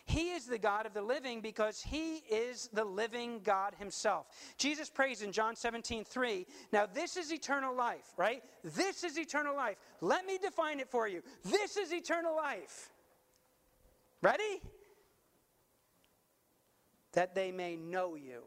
He 0.06 0.30
is 0.30 0.46
the 0.46 0.58
God 0.58 0.86
of 0.86 0.94
the 0.94 1.02
living 1.02 1.40
because 1.40 1.82
he 1.82 2.16
is 2.30 2.70
the 2.72 2.84
living 2.84 3.40
God 3.42 3.74
himself. 3.78 4.26
Jesus 4.56 4.88
prays 4.88 5.20
in 5.20 5.32
John 5.32 5.56
17, 5.56 6.04
3. 6.04 6.46
Now, 6.72 6.86
this 6.86 7.16
is 7.16 7.32
eternal 7.32 7.74
life, 7.74 8.12
right? 8.16 8.42
This 8.62 9.04
is 9.04 9.18
eternal 9.18 9.56
life. 9.56 9.76
Let 10.00 10.24
me 10.24 10.38
define 10.38 10.80
it 10.80 10.88
for 10.88 11.08
you. 11.08 11.22
This 11.44 11.76
is 11.76 11.92
eternal 11.92 12.36
life. 12.36 12.90
Ready? 14.22 14.60
that 17.16 17.34
they 17.34 17.50
may 17.50 17.76
know 17.76 18.14
you. 18.14 18.42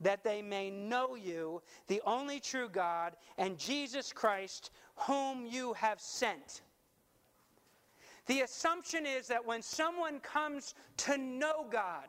That 0.00 0.24
they 0.24 0.40
may 0.40 0.70
know 0.70 1.14
you, 1.14 1.62
the 1.88 2.00
only 2.06 2.40
true 2.40 2.70
God, 2.70 3.16
and 3.36 3.58
Jesus 3.58 4.14
Christ, 4.14 4.70
whom 4.96 5.46
you 5.46 5.74
have 5.74 6.00
sent. 6.00 6.62
The 8.26 8.40
assumption 8.40 9.06
is 9.06 9.28
that 9.28 9.44
when 9.44 9.62
someone 9.62 10.20
comes 10.20 10.74
to 10.98 11.16
know 11.16 11.66
God, 11.70 12.06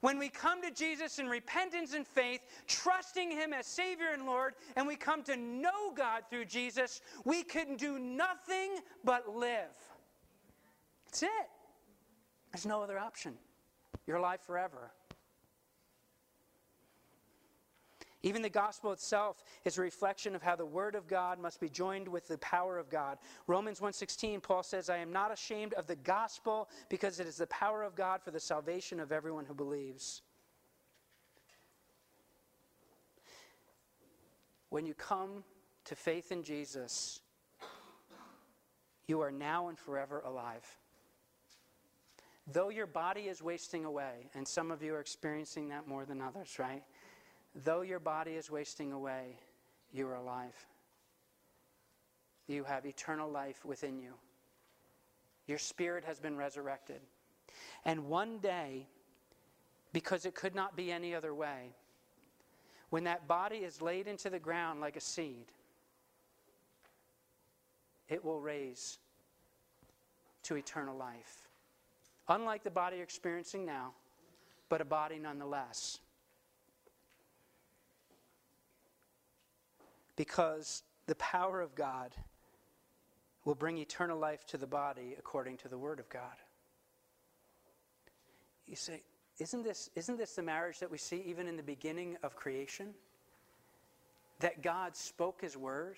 when 0.00 0.18
we 0.18 0.28
come 0.28 0.60
to 0.62 0.70
Jesus 0.70 1.18
in 1.18 1.28
repentance 1.28 1.94
and 1.94 2.06
faith, 2.06 2.40
trusting 2.66 3.30
Him 3.30 3.52
as 3.52 3.66
Savior 3.66 4.08
and 4.12 4.26
Lord, 4.26 4.54
and 4.76 4.86
we 4.86 4.96
come 4.96 5.22
to 5.24 5.36
know 5.36 5.92
God 5.96 6.24
through 6.28 6.46
Jesus, 6.46 7.00
we 7.24 7.44
can 7.44 7.76
do 7.76 7.98
nothing 7.98 8.78
but 9.04 9.28
live. 9.28 9.76
That's 11.06 11.22
it. 11.22 11.28
There's 12.52 12.66
no 12.66 12.82
other 12.82 12.98
option. 12.98 13.34
Your 14.06 14.18
life 14.18 14.40
forever. 14.40 14.90
Even 18.22 18.40
the 18.42 18.48
gospel 18.48 18.92
itself 18.92 19.42
is 19.64 19.78
a 19.78 19.80
reflection 19.80 20.36
of 20.36 20.42
how 20.42 20.54
the 20.54 20.64
word 20.64 20.94
of 20.94 21.08
God 21.08 21.40
must 21.40 21.58
be 21.58 21.68
joined 21.68 22.06
with 22.06 22.28
the 22.28 22.38
power 22.38 22.78
of 22.78 22.88
God. 22.88 23.18
Romans 23.48 23.80
1:16 23.80 24.40
Paul 24.40 24.62
says, 24.62 24.88
"I 24.88 24.98
am 24.98 25.12
not 25.12 25.32
ashamed 25.32 25.74
of 25.74 25.86
the 25.88 25.96
gospel 25.96 26.70
because 26.88 27.18
it 27.18 27.26
is 27.26 27.36
the 27.36 27.48
power 27.48 27.82
of 27.82 27.96
God 27.96 28.22
for 28.22 28.30
the 28.30 28.38
salvation 28.38 29.00
of 29.00 29.10
everyone 29.10 29.46
who 29.46 29.54
believes." 29.54 30.22
When 34.68 34.86
you 34.86 34.94
come 34.94 35.44
to 35.84 35.96
faith 35.96 36.30
in 36.30 36.44
Jesus, 36.44 37.20
you 39.06 39.20
are 39.20 39.32
now 39.32 39.68
and 39.68 39.78
forever 39.78 40.20
alive. 40.20 40.78
Though 42.46 42.70
your 42.70 42.86
body 42.86 43.28
is 43.28 43.42
wasting 43.42 43.84
away, 43.84 44.30
and 44.34 44.46
some 44.46 44.70
of 44.70 44.82
you 44.82 44.94
are 44.94 45.00
experiencing 45.00 45.68
that 45.68 45.86
more 45.86 46.04
than 46.04 46.20
others, 46.20 46.58
right? 46.58 46.84
Though 47.54 47.82
your 47.82 48.00
body 48.00 48.32
is 48.32 48.50
wasting 48.50 48.92
away, 48.92 49.36
you 49.92 50.06
are 50.08 50.14
alive. 50.14 50.54
You 52.46 52.64
have 52.64 52.86
eternal 52.86 53.30
life 53.30 53.64
within 53.64 53.98
you. 53.98 54.12
Your 55.46 55.58
spirit 55.58 56.04
has 56.04 56.18
been 56.18 56.36
resurrected. 56.36 57.00
And 57.84 58.06
one 58.06 58.38
day, 58.38 58.86
because 59.92 60.24
it 60.24 60.34
could 60.34 60.54
not 60.54 60.76
be 60.76 60.90
any 60.90 61.14
other 61.14 61.34
way, 61.34 61.74
when 62.90 63.04
that 63.04 63.26
body 63.26 63.58
is 63.58 63.82
laid 63.82 64.06
into 64.06 64.30
the 64.30 64.38
ground 64.38 64.80
like 64.80 64.96
a 64.96 65.00
seed, 65.00 65.46
it 68.08 68.24
will 68.24 68.40
raise 68.40 68.98
to 70.42 70.56
eternal 70.56 70.96
life. 70.96 71.48
Unlike 72.28 72.64
the 72.64 72.70
body 72.70 72.96
you're 72.96 73.04
experiencing 73.04 73.64
now, 73.64 73.92
but 74.68 74.80
a 74.80 74.84
body 74.84 75.18
nonetheless. 75.18 75.98
Because 80.16 80.82
the 81.06 81.14
power 81.16 81.60
of 81.60 81.74
God 81.74 82.14
will 83.44 83.54
bring 83.54 83.78
eternal 83.78 84.18
life 84.18 84.46
to 84.46 84.56
the 84.56 84.66
body 84.66 85.14
according 85.18 85.56
to 85.58 85.68
the 85.68 85.78
Word 85.78 85.98
of 85.98 86.08
God. 86.08 86.36
You 88.66 88.76
say, 88.76 89.02
isn't 89.38 89.64
this, 89.64 89.90
isn't 89.96 90.18
this 90.18 90.34
the 90.34 90.42
marriage 90.42 90.78
that 90.78 90.90
we 90.90 90.98
see 90.98 91.22
even 91.26 91.48
in 91.48 91.56
the 91.56 91.62
beginning 91.62 92.16
of 92.22 92.36
creation? 92.36 92.94
That 94.40 94.62
God 94.62 94.96
spoke 94.96 95.40
His 95.40 95.56
Word 95.56 95.96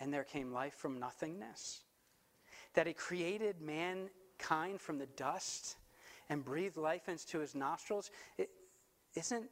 and 0.00 0.12
there 0.12 0.24
came 0.24 0.52
life 0.52 0.74
from 0.74 0.98
nothingness? 0.98 1.80
That 2.74 2.86
He 2.86 2.94
created 2.94 3.56
mankind 3.60 4.80
from 4.80 4.98
the 4.98 5.06
dust 5.16 5.76
and 6.30 6.44
breathed 6.44 6.78
life 6.78 7.08
into 7.08 7.40
His 7.40 7.54
nostrils? 7.54 8.10
It, 8.38 8.48
isn't 9.14 9.50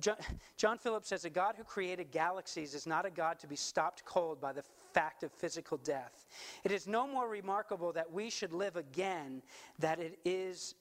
John, 0.00 0.16
John 0.56 0.78
Phillips 0.78 1.08
says 1.08 1.24
a 1.24 1.30
God 1.30 1.54
who 1.56 1.64
created 1.64 2.10
galaxies 2.10 2.74
is 2.74 2.86
not 2.86 3.06
a 3.06 3.10
God 3.10 3.38
to 3.40 3.46
be 3.46 3.56
stopped 3.56 4.04
cold 4.04 4.40
by 4.40 4.52
the 4.52 4.62
fact 4.92 5.22
of 5.22 5.32
physical 5.32 5.78
death. 5.78 6.26
It 6.64 6.72
is 6.72 6.86
no 6.86 7.06
more 7.06 7.28
remarkable 7.28 7.92
that 7.92 8.12
we 8.12 8.30
should 8.30 8.52
live 8.52 8.76
again 8.76 9.42
than 9.78 10.00
it 10.00 10.18
is 10.24 10.74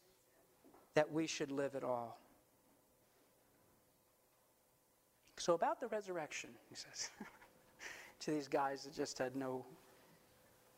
that 0.94 1.12
we 1.12 1.28
should 1.28 1.52
live 1.52 1.76
at 1.76 1.84
all. 1.84 2.20
So, 5.38 5.54
about 5.54 5.80
the 5.80 5.88
resurrection, 5.88 6.52
he 6.70 6.76
says 6.76 7.10
to 8.20 8.32
these 8.32 8.48
guys 8.48 8.84
that 8.84 8.96
just 8.96 9.18
had 9.18 9.36
no, 9.36 9.66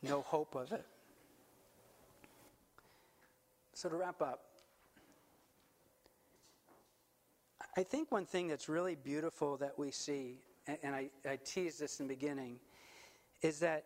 no 0.02 0.22
hope 0.22 0.56
of 0.56 0.72
it. 0.72 0.86
So, 3.74 3.90
to 3.90 3.96
wrap 3.96 4.22
up, 4.22 4.46
I 7.76 7.84
think 7.84 8.12
one 8.12 8.26
thing 8.26 8.48
that's 8.48 8.70
really 8.70 8.96
beautiful 8.96 9.58
that 9.58 9.78
we 9.80 9.90
see, 9.90 10.40
and, 10.68 10.96
I, 10.96 11.10
I 11.28 11.40
teased 11.44 11.80
this 11.80 12.00
in 12.00 12.08
the 12.08 12.14
beginning, 12.14 12.60
is 13.42 13.60
that 13.60 13.86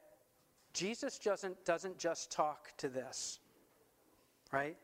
Jesus 0.74 1.18
doesn't, 1.18 1.64
doesn't 1.66 1.98
just 1.98 2.32
talk 2.32 2.76
to 2.78 2.90
this, 2.90 3.40
right? 4.52 4.76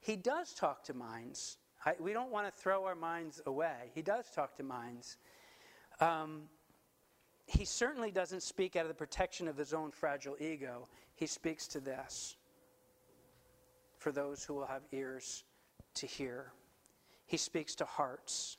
He 0.00 0.16
does 0.16 0.54
talk 0.54 0.82
to 0.84 0.94
minds. 0.94 1.58
I, 1.86 1.94
we 2.00 2.12
don't 2.12 2.30
want 2.30 2.46
to 2.46 2.52
throw 2.52 2.84
our 2.84 2.96
minds 2.96 3.40
away. 3.46 3.90
He 3.94 4.02
does 4.02 4.28
talk 4.34 4.56
to 4.56 4.64
minds. 4.64 5.16
Um, 6.00 6.42
he 7.46 7.64
certainly 7.64 8.10
doesn't 8.10 8.42
speak 8.42 8.76
out 8.76 8.82
of 8.82 8.88
the 8.88 8.94
protection 8.94 9.46
of 9.46 9.56
his 9.56 9.72
own 9.72 9.90
fragile 9.90 10.36
ego. 10.40 10.88
He 11.14 11.26
speaks 11.26 11.66
to 11.68 11.80
this 11.80 12.36
for 13.98 14.10
those 14.10 14.44
who 14.44 14.54
will 14.54 14.66
have 14.66 14.82
ears 14.92 15.44
to 15.94 16.06
hear. 16.06 16.52
He 17.30 17.36
speaks 17.36 17.76
to 17.76 17.84
hearts. 17.84 18.58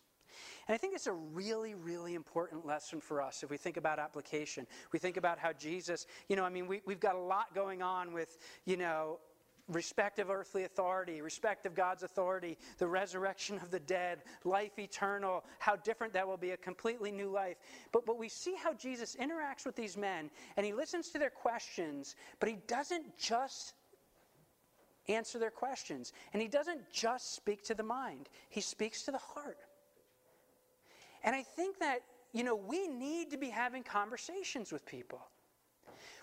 And 0.66 0.74
I 0.74 0.78
think 0.78 0.96
it's 0.96 1.08
a 1.08 1.12
really, 1.12 1.74
really 1.74 2.14
important 2.14 2.66
lesson 2.66 3.02
for 3.02 3.22
us 3.22 3.44
if 3.44 3.50
we 3.50 3.58
think 3.58 3.76
about 3.76 4.00
application. 4.00 4.66
We 4.94 5.00
think 5.00 5.18
about 5.18 5.40
how 5.40 5.52
Jesus, 5.52 6.08
you 6.30 6.38
know, 6.38 6.46
I 6.46 6.50
mean, 6.50 6.68
we, 6.68 6.82
we've 6.86 7.02
got 7.02 7.16
a 7.16 7.20
lot 7.20 7.54
going 7.54 7.82
on 7.82 8.14
with, 8.14 8.38
you 8.64 8.78
know, 8.78 9.20
respect 9.68 10.20
of 10.20 10.30
earthly 10.30 10.64
authority, 10.64 11.22
respect 11.22 11.66
of 11.66 11.76
God's 11.76 12.04
authority, 12.04 12.58
the 12.78 12.88
resurrection 12.88 13.58
of 13.58 13.72
the 13.72 13.80
dead, 13.82 14.24
life 14.46 14.80
eternal, 14.80 15.44
how 15.60 15.76
different 15.76 16.14
that 16.14 16.26
will 16.26 16.38
be, 16.38 16.52
a 16.52 16.58
completely 16.58 17.12
new 17.12 17.30
life. 17.30 17.58
But, 17.92 18.06
but 18.06 18.18
we 18.18 18.30
see 18.30 18.56
how 18.56 18.74
Jesus 18.74 19.18
interacts 19.20 19.66
with 19.66 19.76
these 19.76 19.98
men 19.98 20.32
and 20.56 20.66
he 20.66 20.72
listens 20.72 21.10
to 21.10 21.20
their 21.20 21.30
questions, 21.30 22.16
but 22.40 22.48
he 22.48 22.58
doesn't 22.68 23.18
just 23.18 23.74
answer 25.08 25.40
their 25.40 25.52
questions. 25.52 26.14
And 26.34 26.42
he 26.42 26.48
doesn't 26.48 26.92
just 26.92 27.36
speak 27.36 27.64
to 27.66 27.74
the 27.74 27.84
mind, 27.84 28.30
he 28.50 28.62
speaks 28.62 29.04
to 29.04 29.12
the 29.12 29.18
heart. 29.18 29.58
And 31.24 31.36
I 31.36 31.44
think 31.44 31.80
that, 31.80 32.00
you 32.34 32.44
know, 32.44 32.56
we 32.56 32.88
need 32.88 33.32
to 33.32 33.38
be 33.38 33.50
having 33.50 33.84
conversations 33.84 34.72
with 34.72 34.86
people. 34.86 35.22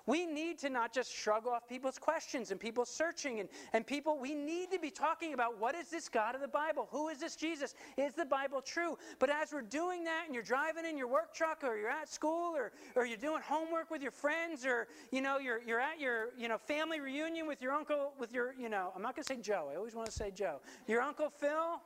We 0.08 0.24
need 0.24 0.58
to 0.60 0.70
not 0.70 0.94
just 0.94 1.12
shrug 1.12 1.46
off 1.46 1.68
people's 1.68 1.98
questions 1.98 2.50
and 2.50 2.58
people 2.58 2.86
searching 2.86 3.40
and, 3.40 3.48
and 3.74 3.86
people, 3.86 4.18
we 4.18 4.34
need 4.34 4.70
to 4.70 4.78
be 4.78 4.90
talking 4.90 5.34
about 5.34 5.60
what 5.60 5.74
is 5.74 5.90
this 5.90 6.08
God 6.08 6.34
of 6.34 6.40
the 6.40 6.48
Bible? 6.48 6.88
Who 6.90 7.10
is 7.10 7.18
this 7.18 7.36
Jesus? 7.36 7.74
Is 7.98 8.14
the 8.14 8.24
Bible 8.24 8.62
true? 8.62 8.96
But 9.18 9.28
as 9.28 9.52
we're 9.52 9.60
doing 9.60 10.04
that 10.04 10.22
and 10.24 10.34
you're 10.34 10.42
driving 10.42 10.86
in 10.86 10.96
your 10.96 11.08
work 11.08 11.34
truck 11.34 11.62
or 11.62 11.76
you're 11.76 11.90
at 11.90 12.08
school 12.08 12.56
or, 12.56 12.72
or 12.96 13.04
you're 13.04 13.18
doing 13.18 13.42
homework 13.44 13.90
with 13.90 14.00
your 14.00 14.10
friends 14.10 14.64
or, 14.64 14.88
you 15.12 15.20
know, 15.20 15.36
you're, 15.36 15.60
you're 15.66 15.78
at 15.78 16.00
your, 16.00 16.28
you 16.38 16.48
know, 16.48 16.56
family 16.56 17.00
reunion 17.00 17.46
with 17.46 17.60
your 17.60 17.72
uncle, 17.72 18.14
with 18.18 18.32
your, 18.32 18.54
you 18.58 18.70
know, 18.70 18.92
I'm 18.96 19.02
not 19.02 19.14
going 19.14 19.24
to 19.24 19.34
say 19.34 19.42
Joe. 19.42 19.68
I 19.70 19.76
always 19.76 19.94
want 19.94 20.06
to 20.06 20.12
say 20.12 20.30
Joe. 20.30 20.60
Your 20.86 21.02
Uncle 21.02 21.28
Phil. 21.28 21.82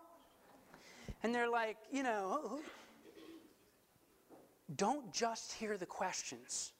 And 1.24 1.34
they're 1.34 1.50
like, 1.50 1.76
you 1.90 2.04
know, 2.04 2.60
don't 4.76 5.12
just 5.12 5.54
hear 5.54 5.76
the 5.76 5.86
questions. 5.86 6.72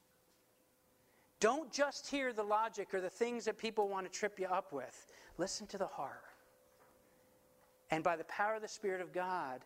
Don't 1.42 1.72
just 1.72 2.08
hear 2.08 2.32
the 2.32 2.44
logic 2.44 2.94
or 2.94 3.00
the 3.00 3.10
things 3.10 3.46
that 3.46 3.58
people 3.58 3.88
want 3.88 4.06
to 4.06 4.16
trip 4.16 4.38
you 4.38 4.46
up 4.46 4.72
with. 4.72 5.08
Listen 5.38 5.66
to 5.66 5.76
the 5.76 5.88
heart. 5.88 6.22
And 7.90 8.04
by 8.04 8.14
the 8.14 8.22
power 8.24 8.54
of 8.54 8.62
the 8.62 8.68
Spirit 8.68 9.00
of 9.00 9.12
God, 9.12 9.62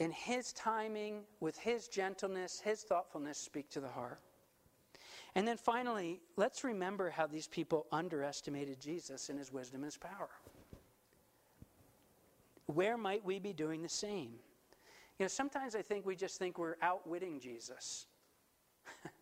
in 0.00 0.10
His 0.10 0.52
timing, 0.52 1.20
with 1.38 1.56
His 1.56 1.86
gentleness, 1.86 2.58
His 2.58 2.82
thoughtfulness, 2.82 3.38
speak 3.38 3.70
to 3.70 3.80
the 3.80 3.88
heart. 3.88 4.18
And 5.36 5.46
then 5.46 5.56
finally, 5.56 6.18
let's 6.36 6.64
remember 6.64 7.08
how 7.08 7.28
these 7.28 7.46
people 7.46 7.86
underestimated 7.92 8.80
Jesus 8.80 9.30
in 9.30 9.38
His 9.38 9.52
wisdom 9.52 9.82
and 9.82 9.92
His 9.92 9.96
power. 9.96 10.30
Where 12.66 12.96
might 12.96 13.24
we 13.24 13.38
be 13.38 13.52
doing 13.52 13.82
the 13.82 13.88
same? 13.88 14.32
You 15.20 15.24
know, 15.24 15.28
sometimes 15.28 15.76
I 15.76 15.82
think 15.82 16.04
we 16.04 16.16
just 16.16 16.36
think 16.36 16.58
we're 16.58 16.74
outwitting 16.82 17.38
Jesus. 17.38 18.06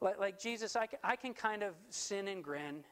Like, 0.00 0.18
like 0.18 0.38
Jesus, 0.38 0.76
I, 0.76 0.88
I 1.02 1.16
can 1.16 1.34
kind 1.34 1.62
of 1.62 1.74
sin 1.90 2.28
and 2.28 2.42
grin, 2.42 2.84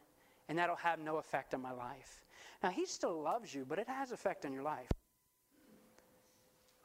and 0.48 0.58
that'll 0.58 0.76
have 0.76 0.98
no 0.98 1.18
effect 1.18 1.54
on 1.54 1.62
my 1.62 1.72
life. 1.72 2.24
Now, 2.62 2.70
he 2.70 2.86
still 2.86 3.20
loves 3.22 3.54
you, 3.54 3.64
but 3.68 3.78
it 3.78 3.88
has 3.88 4.12
effect 4.12 4.44
on 4.44 4.52
your 4.52 4.62
life. 4.62 4.90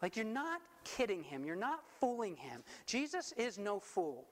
Like, 0.01 0.15
you're 0.15 0.25
not 0.25 0.61
kidding 0.83 1.23
him, 1.23 1.45
you're 1.45 1.55
not 1.55 1.81
fooling 1.99 2.35
him. 2.35 2.63
Jesus 2.85 3.33
is 3.37 3.57
no 3.57 3.79
fool. 3.79 4.25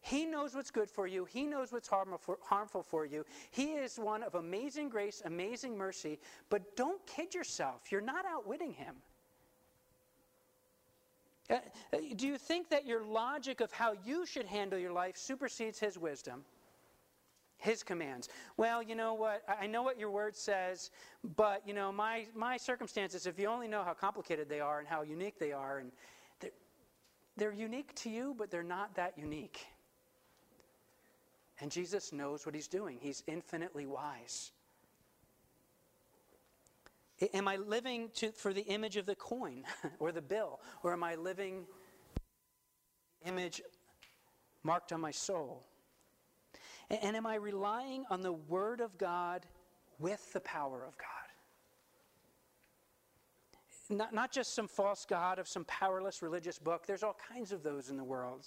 He 0.00 0.24
knows 0.24 0.54
what's 0.54 0.70
good 0.70 0.88
for 0.88 1.06
you. 1.06 1.24
He 1.24 1.44
knows 1.44 1.72
what's 1.72 1.88
harmful 1.88 2.82
for 2.82 3.04
you. 3.04 3.24
He 3.50 3.72
is 3.72 3.98
one 3.98 4.22
of 4.22 4.36
amazing 4.36 4.88
grace, 4.88 5.22
amazing 5.24 5.76
mercy. 5.76 6.18
But 6.50 6.76
don't 6.76 7.04
kid 7.06 7.34
yourself. 7.34 7.90
You're 7.90 8.00
not 8.00 8.24
outwitting 8.24 8.72
him. 8.72 8.94
Uh, 11.50 11.54
uh, 11.92 11.98
do 12.16 12.26
you 12.26 12.36
think 12.36 12.68
that 12.68 12.86
your 12.86 13.04
logic 13.04 13.60
of 13.60 13.72
how 13.72 13.94
you 14.04 14.26
should 14.26 14.46
handle 14.46 14.78
your 14.78 14.92
life 14.92 15.16
supersedes 15.16 15.78
his 15.78 15.98
wisdom? 15.98 16.44
His 17.56 17.82
commands. 17.82 18.28
Well, 18.56 18.82
you 18.82 18.94
know 18.94 19.14
what? 19.14 19.42
I 19.48 19.66
know 19.66 19.82
what 19.82 19.98
your 19.98 20.10
word 20.10 20.36
says, 20.36 20.90
but 21.36 21.66
you 21.66 21.74
know 21.74 21.90
my 21.90 22.26
my 22.34 22.56
circumstances. 22.56 23.26
If 23.26 23.38
you 23.38 23.48
only 23.48 23.66
know 23.66 23.82
how 23.82 23.94
complicated 23.94 24.48
they 24.48 24.60
are 24.60 24.78
and 24.78 24.86
how 24.86 25.02
unique 25.02 25.40
they 25.40 25.50
are, 25.50 25.78
and 25.78 25.90
they're, 26.38 26.52
they're 27.36 27.52
unique 27.52 27.92
to 27.96 28.10
you, 28.10 28.34
but 28.38 28.50
they're 28.50 28.62
not 28.62 28.94
that 28.94 29.14
unique. 29.18 29.66
And 31.60 31.70
Jesus 31.70 32.12
knows 32.12 32.46
what 32.46 32.54
he's 32.54 32.68
doing. 32.68 32.98
He's 33.00 33.24
infinitely 33.26 33.86
wise. 33.86 34.52
Am 37.32 37.48
I 37.48 37.56
living 37.56 38.10
to, 38.14 38.30
for 38.32 38.52
the 38.52 38.62
image 38.62 38.96
of 38.96 39.06
the 39.06 39.16
coin 39.16 39.64
or 39.98 40.12
the 40.12 40.22
bill? 40.22 40.60
Or 40.82 40.92
am 40.92 41.02
I 41.02 41.16
living 41.16 41.66
image 43.26 43.60
marked 44.62 44.92
on 44.92 45.00
my 45.00 45.10
soul? 45.10 45.64
And, 46.90 47.00
and 47.02 47.16
am 47.16 47.26
I 47.26 47.34
relying 47.34 48.04
on 48.10 48.22
the 48.22 48.32
Word 48.32 48.80
of 48.80 48.96
God 48.98 49.46
with 49.98 50.32
the 50.32 50.40
power 50.40 50.84
of 50.84 50.96
God? 50.96 51.06
Not, 53.90 54.12
not 54.12 54.30
just 54.30 54.54
some 54.54 54.68
false 54.68 55.06
God 55.08 55.38
of 55.38 55.48
some 55.48 55.64
powerless 55.64 56.22
religious 56.22 56.58
book. 56.58 56.86
There's 56.86 57.02
all 57.02 57.16
kinds 57.32 57.52
of 57.52 57.62
those 57.62 57.88
in 57.90 57.96
the 57.96 58.04
world. 58.04 58.46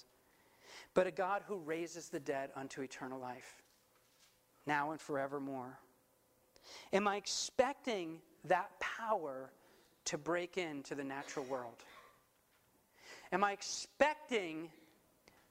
But 0.93 1.07
a 1.07 1.11
God 1.11 1.41
who 1.47 1.57
raises 1.57 2.09
the 2.09 2.19
dead 2.19 2.51
unto 2.55 2.81
eternal 2.81 3.19
life, 3.19 3.63
now 4.65 4.91
and 4.91 5.01
forevermore. 5.01 5.79
Am 6.93 7.07
I 7.07 7.15
expecting 7.15 8.19
that 8.45 8.71
power 8.79 9.51
to 10.05 10.17
break 10.17 10.57
into 10.57 10.95
the 10.95 11.03
natural 11.03 11.45
world? 11.45 11.83
Am 13.31 13.43
I 13.43 13.53
expecting 13.53 14.69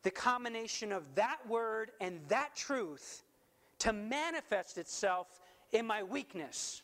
the 0.03 0.11
combination 0.11 0.93
of 0.93 1.14
that 1.14 1.38
word 1.49 1.93
and 2.01 2.20
that 2.28 2.55
truth 2.55 3.22
to 3.78 3.93
manifest 3.93 4.78
itself 4.78 5.41
in 5.72 5.86
my 5.86 6.03
weakness? 6.03 6.82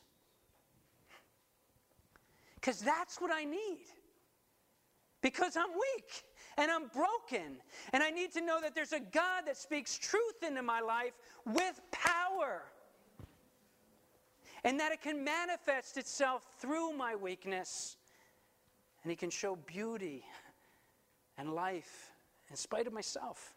Because 2.55 2.81
that's 2.81 3.21
what 3.21 3.31
I 3.33 3.45
need. 3.45 3.85
Because 5.21 5.57
I'm 5.57 5.73
weak 5.73 6.25
and 6.57 6.71
I'm 6.71 6.89
broken. 6.89 7.59
And 7.93 8.03
I 8.03 8.11
need 8.11 8.33
to 8.33 8.41
know 8.41 8.61
that 8.61 8.75
there's 8.75 8.93
a 8.93 9.01
God 9.01 9.43
that 9.47 9.57
speaks 9.57 9.99
truth 9.99 10.43
into 10.47 10.63
my 10.63 10.81
life 10.81 11.13
with 11.45 11.81
power 11.91 12.63
and 14.67 14.81
that 14.81 14.91
it 14.91 15.01
can 15.01 15.23
manifest 15.23 15.97
itself 15.97 16.45
through 16.59 16.93
my 16.93 17.15
weakness. 17.15 17.97
And 19.05 19.11
He 19.13 19.17
can 19.17 19.31
show 19.31 19.55
beauty 19.55 20.25
and 21.39 21.55
life 21.55 22.11
in 22.51 22.57
spite 22.57 22.89
of 22.89 22.93
myself. 22.93 23.55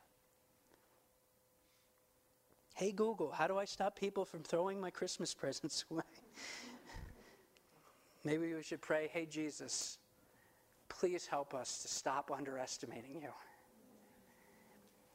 Hey, 2.75 2.91
Google, 2.91 3.31
how 3.31 3.47
do 3.47 3.57
I 3.57 3.65
stop 3.65 3.99
people 3.99 4.23
from 4.23 4.43
throwing 4.43 4.79
my 4.79 4.91
Christmas 4.91 5.33
presents 5.33 5.83
away? 5.91 6.03
Maybe 8.23 8.53
we 8.53 8.61
should 8.61 8.81
pray, 8.81 9.09
hey, 9.11 9.25
Jesus, 9.25 9.97
please 10.89 11.25
help 11.25 11.55
us 11.55 11.81
to 11.81 11.87
stop 11.87 12.29
underestimating 12.31 13.19
you. 13.19 13.31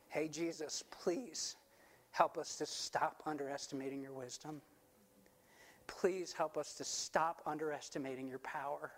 Hey, 0.09 0.27
Jesus, 0.27 0.83
please 0.91 1.55
help 2.11 2.37
us 2.37 2.57
to 2.57 2.67
stop 2.67 3.23
underestimating 3.27 4.03
your 4.03 4.13
wisdom. 4.13 4.61
Please 5.87 6.33
help 6.33 6.57
us 6.57 6.75
to 6.75 6.85
stop 6.85 7.43
underestimating 7.47 8.29
your 8.29 8.39
power. 8.41 8.91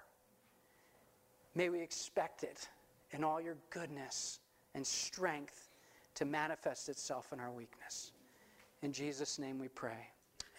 May 1.55 1.69
we 1.69 1.81
expect 1.81 2.43
it 2.43 2.69
in 3.13 3.25
all 3.25 3.41
your 3.41 3.57
goodness 3.71 4.41
and 4.75 4.87
strength 4.87 5.69
to 6.15 6.25
manifest 6.25 6.89
itself 6.89 7.33
in 7.33 7.41
our 7.41 7.51
weakness. 7.51 8.13
In 8.83 8.93
Jesus' 8.93 9.39
name 9.39 9.59
we 9.59 9.69
pray. 9.69 10.09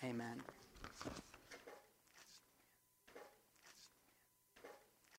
Amen. 0.03 0.41